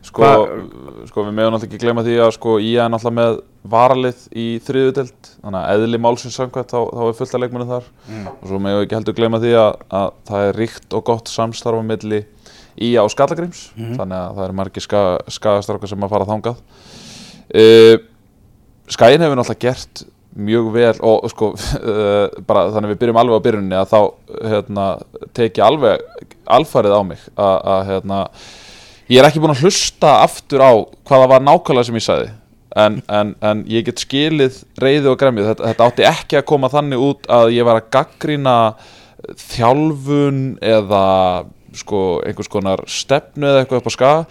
[0.04, 3.38] Sko, Hva- sko við meðum náttúrulega ekki gleyma því að sko ég er náttúrulega með
[3.72, 7.86] varalið í þriðudelt þannig að eðli málsins samkvæmt þá, þá er fullt af leikmennu þar.
[8.34, 11.80] Og svo við ekki heldur gleyma því að, að það er ríkt og gott samstarf
[11.80, 12.20] á milli
[12.82, 16.58] í á Skallagrims þannig að það eru margir ska, skagastrákar sem að fara þangað.
[17.54, 17.96] Uh,
[18.90, 20.04] Skæin hefur náttúrulega gert
[20.34, 24.00] mjög vel og sko uh, bara þannig að við byrjum alveg á byrjunni að þá
[24.50, 24.86] hérna,
[25.36, 28.22] teki alveg alfarið á mig að, hérna
[29.08, 30.72] ég er ekki búinn að hlusta aftur á
[31.06, 32.32] hvaða var nákvæmlega sem ég sagði.
[32.74, 36.70] En, en, en ég get skilið reyði og gremið, þetta, þetta átti ekki að koma
[36.72, 38.54] þannig út að ég var að gaggrina
[39.38, 41.04] þjálfun eða
[41.78, 44.24] sko einhvers konar stefnu eða eitthvað upp á skaga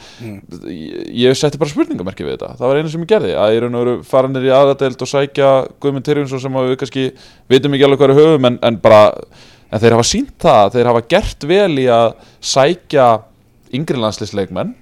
[0.69, 2.53] ég, ég setti bara spurningamerki við þetta.
[2.59, 5.11] Það var einu sem ég gerði, að ég raun og veru farinir í aðradeild og
[5.11, 5.49] sækja
[5.83, 7.07] Guðmund Tyrfinsson sem við kannski
[7.51, 9.01] vitum ekki alveg er höfum en, en bara,
[9.69, 12.15] en þeir hafa sínt það þeir hafa gert vel í að
[12.53, 13.09] sækja
[13.73, 14.75] yngri landslisleikmenn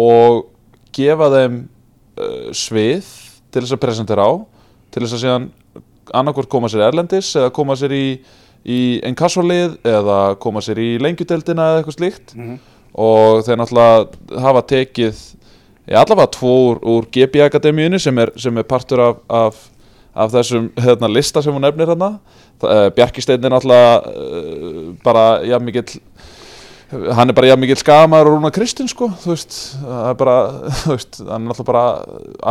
[0.00, 0.46] og
[0.94, 3.12] gefa þeim uh, svið
[3.54, 4.32] til þess að presentera á
[4.94, 5.52] til þess að síðan
[6.14, 8.06] annarkvort koma sér erlendis eða koma sér í,
[8.64, 12.34] í enkassolið eða koma sér í lengjudeldina eða eitthvað slíkt.
[12.94, 15.22] Og þeir náttúrulega hafa tekið
[15.90, 19.58] í allavega tvo úr, úr GB Akademíunni sem er, sem er partur af, af,
[20.14, 22.14] af þessum hérna, lista sem hún nefnir hérna.
[22.62, 25.98] Uh, Bjarkisteinn er náttúrulega uh, bara jafn mikill
[27.18, 30.36] hann er bara jafn mikill skamaður og Rúna Kristinn sko, þú veist, það er bara
[30.84, 31.84] þú veist, hann er náttúrulega bara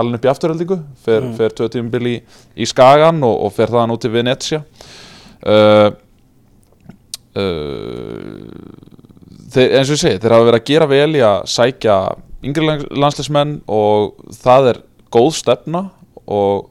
[0.01, 2.15] alveg upp í afturöldingu, fer, fer tvö tímabil í,
[2.53, 4.61] í Skagan og, og fer þaðan út í Venetia
[5.47, 5.89] uh,
[9.53, 11.97] þeir, eins og ég segi, þeir hafa verið að gera vel í að sækja
[12.43, 14.13] yngri lands- landsliðsmenn og
[14.43, 14.81] það er
[15.13, 15.85] góð stefna
[16.23, 16.69] og,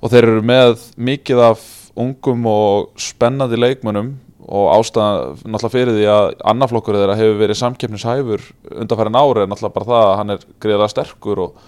[0.00, 1.64] og þeir eru með mikið af
[2.00, 4.14] ungum og spennandi leikmönnum
[4.50, 8.46] og ástæðan náttúrulega fyrir því að annarflokkur þeirra hefur verið samkeppnishæfur
[8.82, 11.66] undanfærin ári er náttúrulega bara það að hann er greiðlega sterkur og,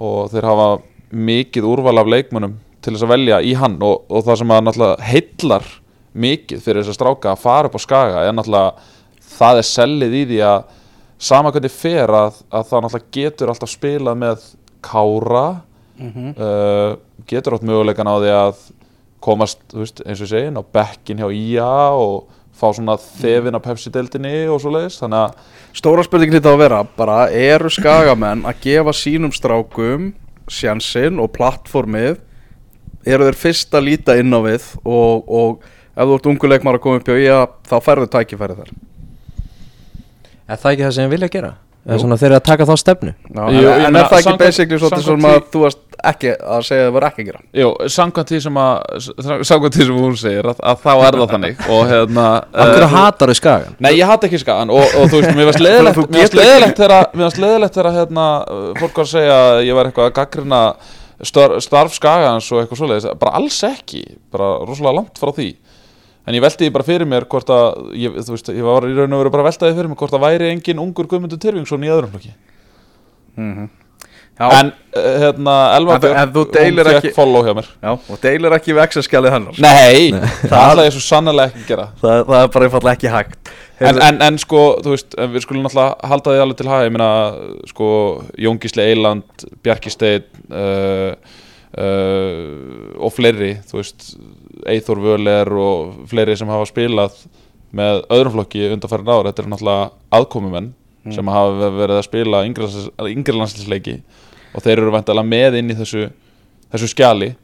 [0.00, 0.68] og þeir hafa
[1.16, 2.56] mikið úrval af leikmönnum
[2.86, 5.68] til þess að velja í hann og, og það sem að náttúrulega heillar
[6.16, 8.92] mikið fyrir þess að stráka að fara upp á skaga er náttúrulega
[9.36, 10.70] það er sellið í því að
[11.26, 14.48] sama hvernig fer að, að það náttúrulega getur alltaf spilað með
[14.86, 15.46] kára
[15.98, 16.96] uh,
[17.28, 18.64] getur átt möguleikan á því að
[19.26, 22.94] komast, þú veist, eins og ég segi inn á bekkin hjá IA og fá svona
[23.00, 27.68] þefin af Pepsi-deildinni og svo leiðis þannig að Stóra spurningin þetta að vera bara eru
[27.72, 30.12] skagamenn að gefa sínum strákum
[30.48, 32.22] sjansinn og plattformið
[33.06, 36.84] eru þeir fyrst að líta inn á við og, og ef þú ert unguleikmar að
[36.86, 37.38] koma upp hjá IA
[37.68, 38.74] þá færðu tækifæri þar
[40.46, 41.54] Er það ekki það sem ég vilja gera?
[41.86, 44.78] Þeir eru að taka þá stefnu Já, Jú, en, ég en er það ekki basically
[44.82, 47.68] svona sem að þú varst ekki að segja að það var ekki að gera Jú,
[47.94, 49.06] samkvæmt því sem að
[49.50, 52.88] samkvæmt því sem hún segir að, að þá er það þannig og hérna Af hverju
[52.88, 53.78] eh, hatar þau skagan?
[53.86, 57.78] Nei, ég hata ekki skagan og, og þú veist, mér varst leðilegt Mér varst leðilegt
[57.78, 60.62] þegar hérna uh, Fólk var að segja að ég var eitthvað að gaggrina
[61.24, 64.02] starf, starf skagans og eitthvað svoleiðis Bara alls ekki,
[64.32, 65.48] bara rosalega langt frá því.
[66.26, 68.94] En ég velti því bara fyrir mér hvort að ég, Þú veist, ég var í
[68.96, 71.38] raun og veru bara að velta því fyrir mér Hvort að væri engin ungur Guðmundur
[71.38, 72.34] Tyrfingsson í öðrum flokki
[74.36, 75.94] Já, En uh, hérna, Elva
[76.98, 77.68] ekki- follow hjá mér.
[77.80, 79.60] Já, og deilir ekki við Excel-skjalið hennar.
[79.64, 80.10] Nei,
[80.42, 81.86] það ætla ég svo sannlega ekki að gera.
[82.02, 83.52] Það, það er bara einfallega ekki hægt.
[83.76, 86.84] En, en, en sko, þú veist, en við skulum náttúrulega halda því alveg til haga,
[86.88, 87.08] ég meina
[87.72, 87.88] sko,
[88.44, 91.10] Jón Gísli Eiland, Bjarki Steinn uh,
[91.80, 94.10] uh, og fleiri, þú veist
[94.72, 97.18] Eithor Völer og fleiri sem hafa spilað
[97.76, 99.88] með öðrum flokki undanfærin ár, þetta er náttúrulega
[100.20, 100.72] aðkomumenn
[101.14, 103.98] sem hafa verið að spila yngri landslisleiki
[104.56, 106.08] og þeir eru vantilega með inn í þessu
[106.72, 107.34] þessu skjali.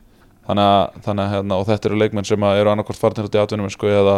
[0.48, 3.86] Þannig þannig hérna, og þetta eru leikmenn sem eru annarkvort farnir út í atvinnum sko,
[3.92, 4.16] eða,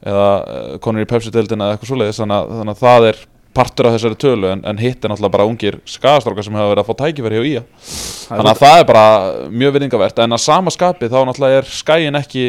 [0.00, 2.22] eða uh, konur í Pepsi-deildina eða eitthvað svoleiðis.
[2.22, 3.20] Þannig, þannig að það er
[3.52, 4.48] partur af þessari tölu.
[4.48, 7.48] En, en hitt er náttúrulega bara ungir skagastrákar sem hafa verið að fá tækifæri hjá
[7.50, 7.64] IA
[8.32, 9.06] þannig að það er bara
[9.52, 12.44] mjög virðingavert en að sama skapi þá náttúrulega er skæin ekki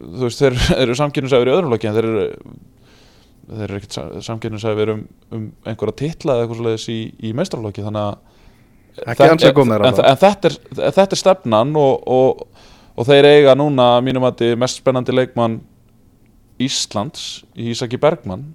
[0.00, 2.26] þú veist, þeir eru samkynnsæður í öðrum flokki en þeir eru
[3.50, 8.10] þeir eru ekkert samkynnsæfir um, um einhverja titla eða eitthvað svoleiðis í, í meistralokki þannig
[8.10, 8.18] að
[9.54, 12.64] Koma en, en, þetta, er, þetta er stefnan og, og,
[12.96, 15.60] og þeir eiga núna að mínum að mest spennandi leikmann
[16.60, 18.50] Íslands Ísaki Bergmann.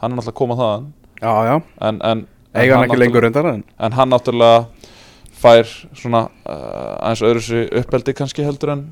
[0.00, 0.88] Hann er náttúrulega að koma þaðan.
[1.20, 1.54] Já, já,
[1.88, 3.62] en, en, eiga hann hann ekki lengur reyndar en?
[3.78, 4.66] en hann náttúrulega
[5.36, 8.82] fær svona uh, aðeins öðru sér uppeldi kannski heldur en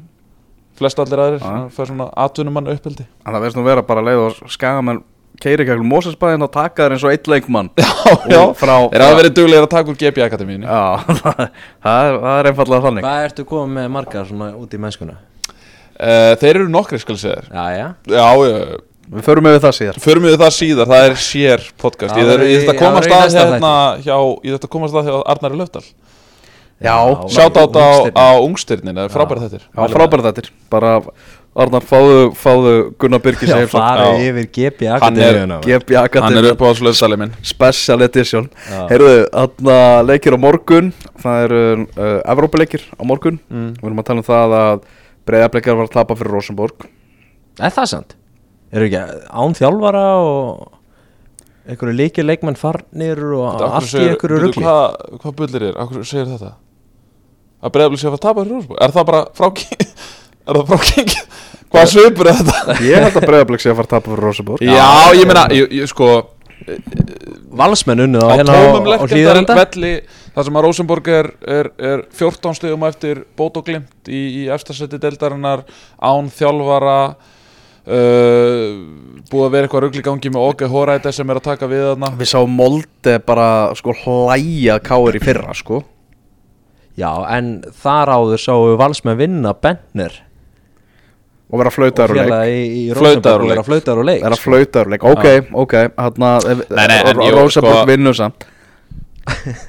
[0.78, 1.48] flest allir aðrir, Já.
[1.48, 3.06] hann fær svona atvinnumann uppeldi.
[3.24, 5.02] En það veist nú vera bara leið og skagamenn
[5.44, 7.68] keiri gegnum Mósesbæðin og taka þér eins og eitt leikmann.
[7.78, 10.80] Já, Og frá, þeir hafa verið duglegir að taka úr GB Akademíinu Já,
[11.20, 11.44] það,
[11.84, 13.06] það, er, það er einfallega þannig.
[13.06, 15.16] Hvað ertu komið með margar svona út í mennskuna?
[15.94, 17.86] uh, þeir eru nokkri skal segja Já, já.
[18.10, 18.82] Já, já,
[19.14, 19.96] Við förum við það síðar.
[20.00, 22.14] Förum við það síðar, það er sér podcast.
[22.16, 23.72] Já, ég, það þetta er- koma já, það er í stað næsta hérna
[24.06, 24.16] hjá,
[24.48, 25.82] ég þetta koma stað hjá Arnari Löfdal
[26.84, 26.94] Já,
[27.30, 28.16] sjátt á þetta Ungstyrnin.
[28.18, 30.94] á ungstyrnin, það er frábæri þettir já frábært þetta Bara,
[31.54, 34.22] Arnar, fáðu, fáðu Gunnar Birgis Já, farið Já.
[34.26, 34.46] yfir
[34.88, 35.58] er- Akademíuna
[36.24, 38.48] hann er upp á Löfdali minn Special Edition.
[38.90, 40.90] Heyrðu, þarna leikir á morgun
[41.22, 41.60] Það eru
[41.94, 43.68] uh, Evrópuleikir á morgun mm.
[43.78, 44.82] Við erum að tala um það að
[45.30, 46.88] Breiðableikar var að tapa fyrir Rosenborg
[47.62, 48.16] Er það sant?
[48.74, 50.74] Eru ekki án þjálfara og
[51.70, 55.78] einhverju líki leikmenn farnir og allt í einhverju rugli Hvað, hvað bullir er?
[55.78, 56.56] Akkur segir þetta?
[57.62, 58.82] Að breyðabli sé að tapa fyrir Rósborg?
[58.82, 59.54] Er það bara frá
[60.50, 61.14] Er það frá king?
[61.74, 62.76] Hvað svipur þetta?
[62.90, 64.64] Ég held að Breiðableik sé að fara að tapa fyrir Rosenborg.
[64.64, 64.86] Já,
[65.18, 66.10] ég meina, ég, ég sko
[67.54, 69.92] Valsmenn unnu Á þá hérna á, tómum á hlýðarenda velli
[70.34, 74.44] Það sem að Rósenborg er, er, er 14 stegum eftir bót og glimt í, í
[74.50, 75.62] efstasætti deildarinnar
[76.02, 78.64] án þjálfara uh,
[79.30, 81.86] búið að vera eitthvað rugl í gangi með OK Horæti sem er að taka við
[81.92, 82.10] þarna.
[82.18, 83.48] Við sáum Molde bara
[83.78, 85.84] sko hlæja káir í fyrra sko.
[86.98, 90.23] Já, en þar áður sáu við Valsmenn vinna Benner
[91.54, 92.32] og vera og flautaður úr leik.
[92.98, 95.26] Rosenborg og vera flautar og leik Er að flautaður úr leik, ok,
[95.62, 95.76] ok.
[97.28, 98.46] Jú, Rosenborg sko- vinnur samt.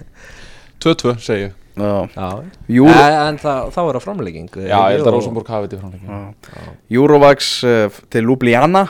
[0.85, 1.53] 2-2 segi ég.
[1.75, 2.27] Já, Já,
[2.71, 5.75] Júro, en, en það, þá er það framlegging Já, ég held að Rósenborg hafi þetta
[5.75, 8.85] í framleikin Eurovax uh, til Ljubljana.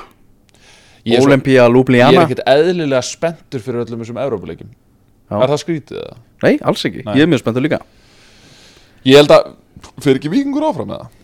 [1.01, 4.69] Svo- Olympia Ég er Ljubljana ekkert eðlilega spenntur fyrir öllum þessum Európa-leikjum
[5.25, 5.39] Já.
[5.41, 6.17] Er það skrítið það?
[6.45, 7.13] Nei, alls ekki, Nei.
[7.17, 7.79] ég er mjög spenntur líka.
[9.09, 9.53] Ég held að
[10.01, 11.21] Fyrir ekki vikingur áfram með það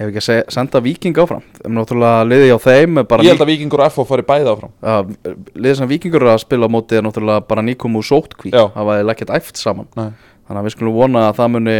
[0.00, 1.42] Ef ekki að segja, senda Viking áfram.
[1.58, 4.70] Þeim náttúrulega liði á þeim er Ég held að vikingur og FH fari bæði áfram.
[4.80, 5.10] Að
[5.52, 8.88] liðið sem Vikingur eru að spila á móti er náttúrulega bara nýkom úr sótkví það
[8.88, 9.90] var ekkert æft saman.
[9.98, 10.14] Nei.
[10.48, 11.74] þannig að við skulum vona að það muni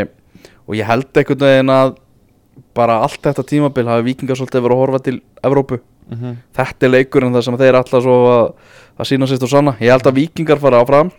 [0.67, 1.95] og ég held einhvern veginn að
[2.77, 5.81] bara allt þetta tímabil hafi Vikingar svolítið verið að horfa til Evrópu.
[6.11, 6.37] Mhm.
[6.59, 8.47] þetta er leikurinn þar sem þeir alltaf svo að,
[8.99, 9.77] að sína sýst og sanna.
[9.81, 11.13] Ég held að Vikingar fara áfram.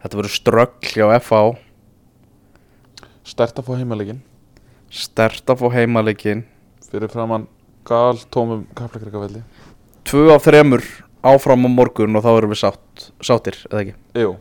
[0.00, 1.58] Þetta verður ströggl hjá FH
[3.30, 4.22] Stert að fá heimalegin
[4.90, 6.44] stert að fá heimaleikin
[6.90, 7.46] Fyrir framann
[7.86, 9.42] gal tómum kaplakrikavelli.
[10.04, 10.82] Tvö af þremur
[11.22, 13.94] áfram á morgun og þá erum við sátt, sáttir eða ekki?
[14.18, 14.32] Jú.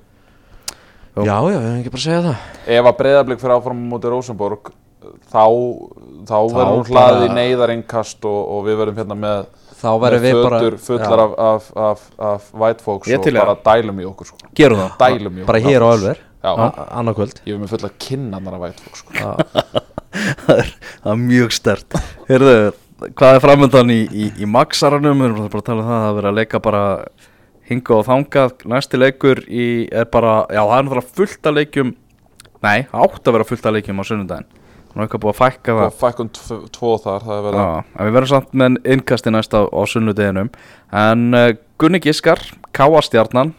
[1.16, 1.26] Jú.
[1.26, 2.44] Já, já, við hefum ekki bara að segja það.
[2.80, 4.72] Ef að breyðarblik fyrir áfram á móti Rósenborg
[5.30, 5.46] Þá,
[6.28, 9.46] þá verður hún bara- hlaðið í neyðarinkast og, og við verðum hérna með
[9.80, 14.08] Þá verðum við bara fullar af, af, af, af white folks og bara dælum í
[14.10, 14.50] okkur sko.
[14.58, 14.98] gerum það.
[15.00, 15.48] Dælum í okkur.
[15.54, 16.52] Bara hér á Ölver, Já,
[17.00, 19.96] annarkvöld ég er með fulla kinnanar af white folks sko.
[20.46, 20.72] Það er,
[21.04, 21.98] það er mjög stert
[22.30, 22.54] Heyrðu,
[23.16, 26.16] hvað er framöndan í, í, í Maxaranum, við erum bara að tala um það að
[26.20, 26.84] vera að leika bara
[27.70, 28.64] hinga og þangað.
[28.70, 31.92] Næsti leikur í, er bara já, það er náttúrulega fullt af leikjum.
[32.66, 34.50] Nei, átt að vera fullt af leikjum á sunnudaginn.
[34.90, 35.98] Nú er eitthvað búið að fækka og það.
[36.00, 39.62] fækkun tv- tvo þar það er verið en við verðum samt með innkasti næst á,
[39.70, 40.50] á sunnudeginum.
[40.98, 42.42] En uh, Gunni Giskar,
[42.74, 43.54] Káa Stjarnan.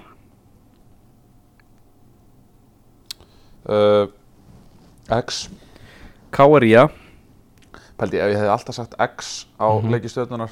[3.71, 4.11] Uh,
[5.21, 5.45] X
[6.35, 6.89] Káaría
[8.01, 9.91] Pældi, ef ég hefði alltaf sagt X á mm Mhm.
[9.95, 10.51] leikistjörnunar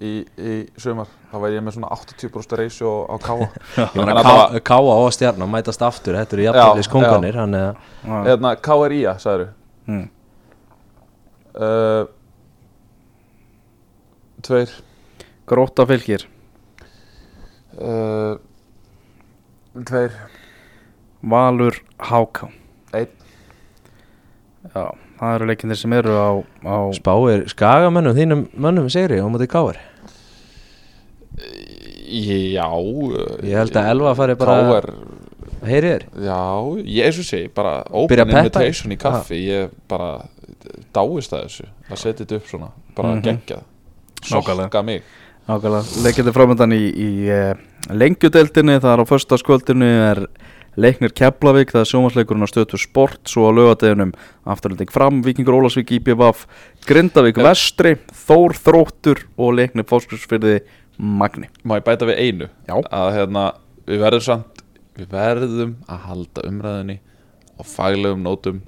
[0.00, 5.50] í, í sumar, þá væri ég með svona 80% ratio á káa Káa og Stjarnan
[5.50, 7.34] mætast aftur Þetta eru jafnvægis konganir
[8.04, 9.52] Hérna, KRIA, sagður
[9.86, 10.08] mm.
[11.54, 12.04] uh,
[14.44, 14.68] Tveir.
[15.48, 16.26] Gróta fylgir.
[17.80, 18.36] Uh,
[19.88, 20.12] Tveir.
[21.24, 22.50] Valur Háká.
[22.92, 23.08] Einn
[24.72, 24.84] Já,
[25.20, 26.30] það eru leikindir sem eru á,
[26.64, 29.76] á spáir skagamönnum þínum mönnum segri á móti Káar
[32.14, 32.68] Já
[33.42, 34.88] Ég held að Elva fari bara- KR,
[35.64, 36.02] Heyri þér.
[36.20, 36.40] Já,
[36.84, 40.20] ég eins og segi bara open invitation í kaffi Ég bara
[40.94, 43.22] dáist að þessu að setja þetta upp svona, bara Mhm.
[43.22, 43.62] geggjað.
[44.24, 44.64] Nákvæmlega.
[44.64, 45.02] Sokka mig.
[45.48, 47.54] Nákvæmlega, leikindir framöndan í, í uh,
[47.90, 50.26] lengjudeldinni, það er á föstaskvöldinu er
[50.80, 54.14] leiknir Keflavík, það er sjómasleikurinn á stötu sport, svo á lögadeginum
[54.48, 56.46] afturlending fram, Víkingur Ólasvík, IPVaf
[56.88, 57.46] Grindavík Já.
[57.48, 57.94] Vestri,
[58.24, 60.60] Þór Þróttur og leiknir Fóskursfyrði
[60.98, 62.76] Magni Má ég bæta við einu Já.
[62.90, 63.46] Að hérna,
[63.88, 64.62] við verðum samt
[64.94, 67.00] Við verðum að halda umræðinni
[67.58, 68.62] Á faglegum nótum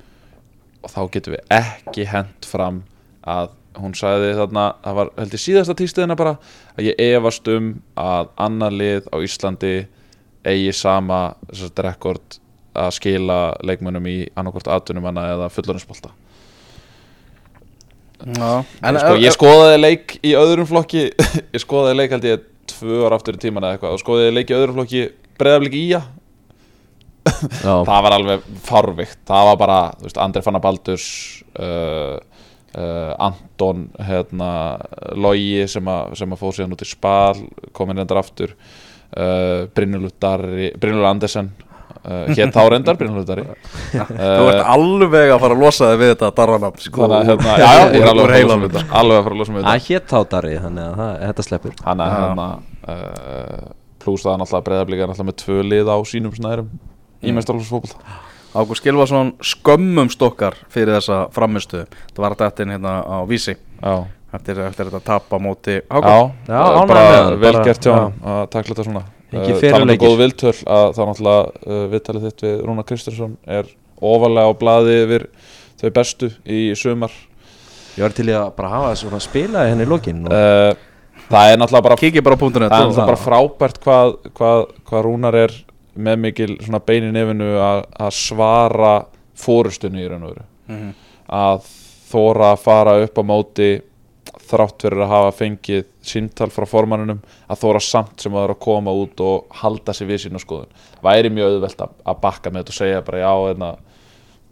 [0.83, 2.83] Og þá getum við ekki hent fram
[3.27, 6.37] Að hún sagði þarna Það var heldur síðasta tístiðina bara
[6.75, 9.75] Að ég efast um að annar lið á Íslandi
[10.47, 11.21] Eigi sama
[11.83, 12.41] rekord
[12.77, 16.13] að skila leikmönnum í annarkvort atvinnumanna eða fullorinsbolta
[18.17, 21.09] Já, En, sko, ég skoðaði leik í öðrum flokki
[21.55, 24.53] Ég skoðaði leik held ég tvö ára aftur í tíman eða eitthvað Og skoðaði leik
[24.53, 25.03] í öðrum flokki
[25.37, 26.01] Breiðaflik í Já,
[27.89, 31.07] Það var alveg farvikt Það var bara, þú veist, Andri Fannar Baldurs
[31.61, 32.17] uh,
[32.73, 34.51] uh, Anton hérna,
[35.13, 37.45] Logi sem, að fóð síðan út í spal
[37.77, 38.57] Komin reyndar aftur
[39.15, 41.53] uh, Brynjulur Darri Brynjulur Andersen
[42.07, 43.45] uh, Hétt þá reyndar Brynjulur Darri.
[43.93, 47.57] Þú ert alveg að fara að losa þig við þetta darranafn sko, Þannig að hérna,
[47.57, 48.63] já, já, ég er alveg að fara að losa heilanum.
[48.67, 48.85] mig þetta.
[49.01, 49.73] Alveg að fara að losa mig þetta.
[49.73, 51.75] það hétt þáttari þannig að það, þetta sleppur.
[51.87, 52.21] Hann er Já.
[52.27, 52.47] hérna
[52.91, 53.67] uh,
[54.07, 56.69] pluss það er náttúrulega breyðablíka náttúrulega með tvö lið á sínum snærum
[57.17, 57.39] í Mm.
[57.41, 58.23] meistarlófsfókbalta
[58.57, 61.83] Ágúst Gilvason skömmum stokkar fyrir þessa framistu
[62.15, 63.57] Það var þetta hérna á vísi.
[63.83, 64.07] Já,
[64.37, 66.33] Eftir, eftir þetta tap á móti Hákon.
[66.47, 67.99] Já, ánægður bara með hann, vel bara- gert hjá já.
[67.99, 69.05] hann að takla þetta svona.
[69.27, 73.37] Uh, fyrri talandi um góð viltöl að það náttúrulega uh, viðtalið þitt við Rúna Kristinsson
[73.59, 73.71] er
[74.01, 75.25] ofalega á blaði yfir
[75.81, 77.17] þau bestu í sumar.
[77.97, 80.85] Ég var til í að bara hafa svona spilaði henni í lokin og uh,
[81.31, 85.41] það er náttúrulega bara Kikið bara það er náttúrulega bara frábært hvað, hvað, hvað Rúnar
[85.47, 85.57] er
[85.97, 88.95] með mikil svona bein í nefinu að, að svara
[89.37, 90.47] fórustunni í raun og veru.
[90.67, 90.95] Mhm.
[91.27, 91.67] að
[92.07, 93.71] þóra að fara upp á móti
[94.47, 97.21] þrátt fyrir að hafa fengið síntal frá formanninum
[97.51, 100.43] að þóra samt sem að það er að koma út og halda sig við sína
[100.43, 100.73] skoðun.
[101.05, 103.71] Væri mjög auðvelt að, að bakka með þetta og segja bara já enna,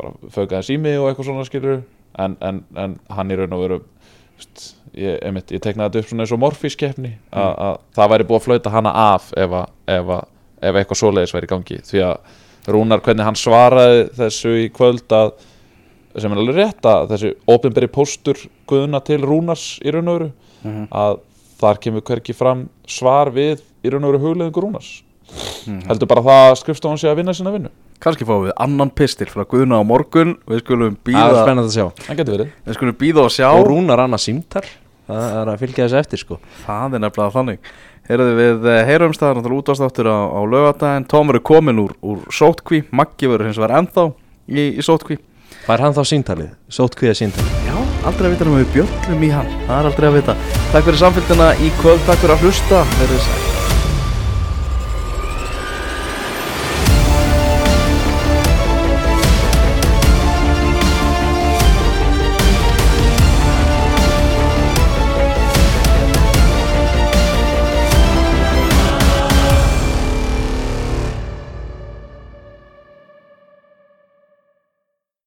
[0.01, 1.83] bara föka þess í mig og eitthvað svona skilur
[2.19, 3.81] en, en, en hann í raun og veru
[4.39, 4.65] veist,
[4.95, 8.41] ég, einmitt, ég teknaði þetta upp svona eins og morfískeppni að, að það væri búið
[8.41, 10.31] að flauta hana af ef, að, ef, að,
[10.71, 11.81] ef eitthvað svoleiðis væri í gangi.
[11.91, 12.41] Því að
[12.75, 15.35] Rúnar hvernig hann svaraði þessu í kvöld að
[16.23, 18.39] sem er alveg rétt að þessi opinberi póstur
[18.71, 20.33] guðuna til Rúnars í raun og veru
[20.65, 20.89] Mhm.
[20.93, 21.19] að
[21.61, 25.03] þar kemur hverki fram svar við í raun og veru hugleðingu Rúnars.
[25.67, 25.87] Mhm.
[25.89, 27.69] heldur bara það að skrifstofan sé að vinna sinna vinnu.
[28.01, 30.37] Kannski fáum við annan pistil frá Guðna á morgun.
[30.47, 31.45] Við skulum er býða
[32.35, 32.51] verið.
[32.67, 33.49] Við skulum býða og sjá.
[33.55, 34.65] Og Rúnar annað símtar
[35.09, 36.39] það er að fylgja þessu eftir sko.
[36.67, 37.59] Það er nefnilega þannig.
[38.09, 42.19] Heyrðu við eh, heyrumst það náttúrulega útastáttur á, á lögadaginn Tom verður komin úr, úr
[42.29, 44.05] sótkví Maggi verður hins vegar ennþá
[44.49, 45.17] í, í sótkví
[45.65, 46.51] Fær hann þá síntalið?
[46.69, 47.55] Sótt kviða síntalið?
[47.65, 47.77] Já,
[48.11, 49.49] aldrei að vita um við bjöllum í hann.
[49.65, 50.37] Það er aldrei að vita.
[50.75, 52.85] Takk fyrir samfélgina í kvöld, takk fyrir að hlusta.
[53.01, 53.54] Verið sæl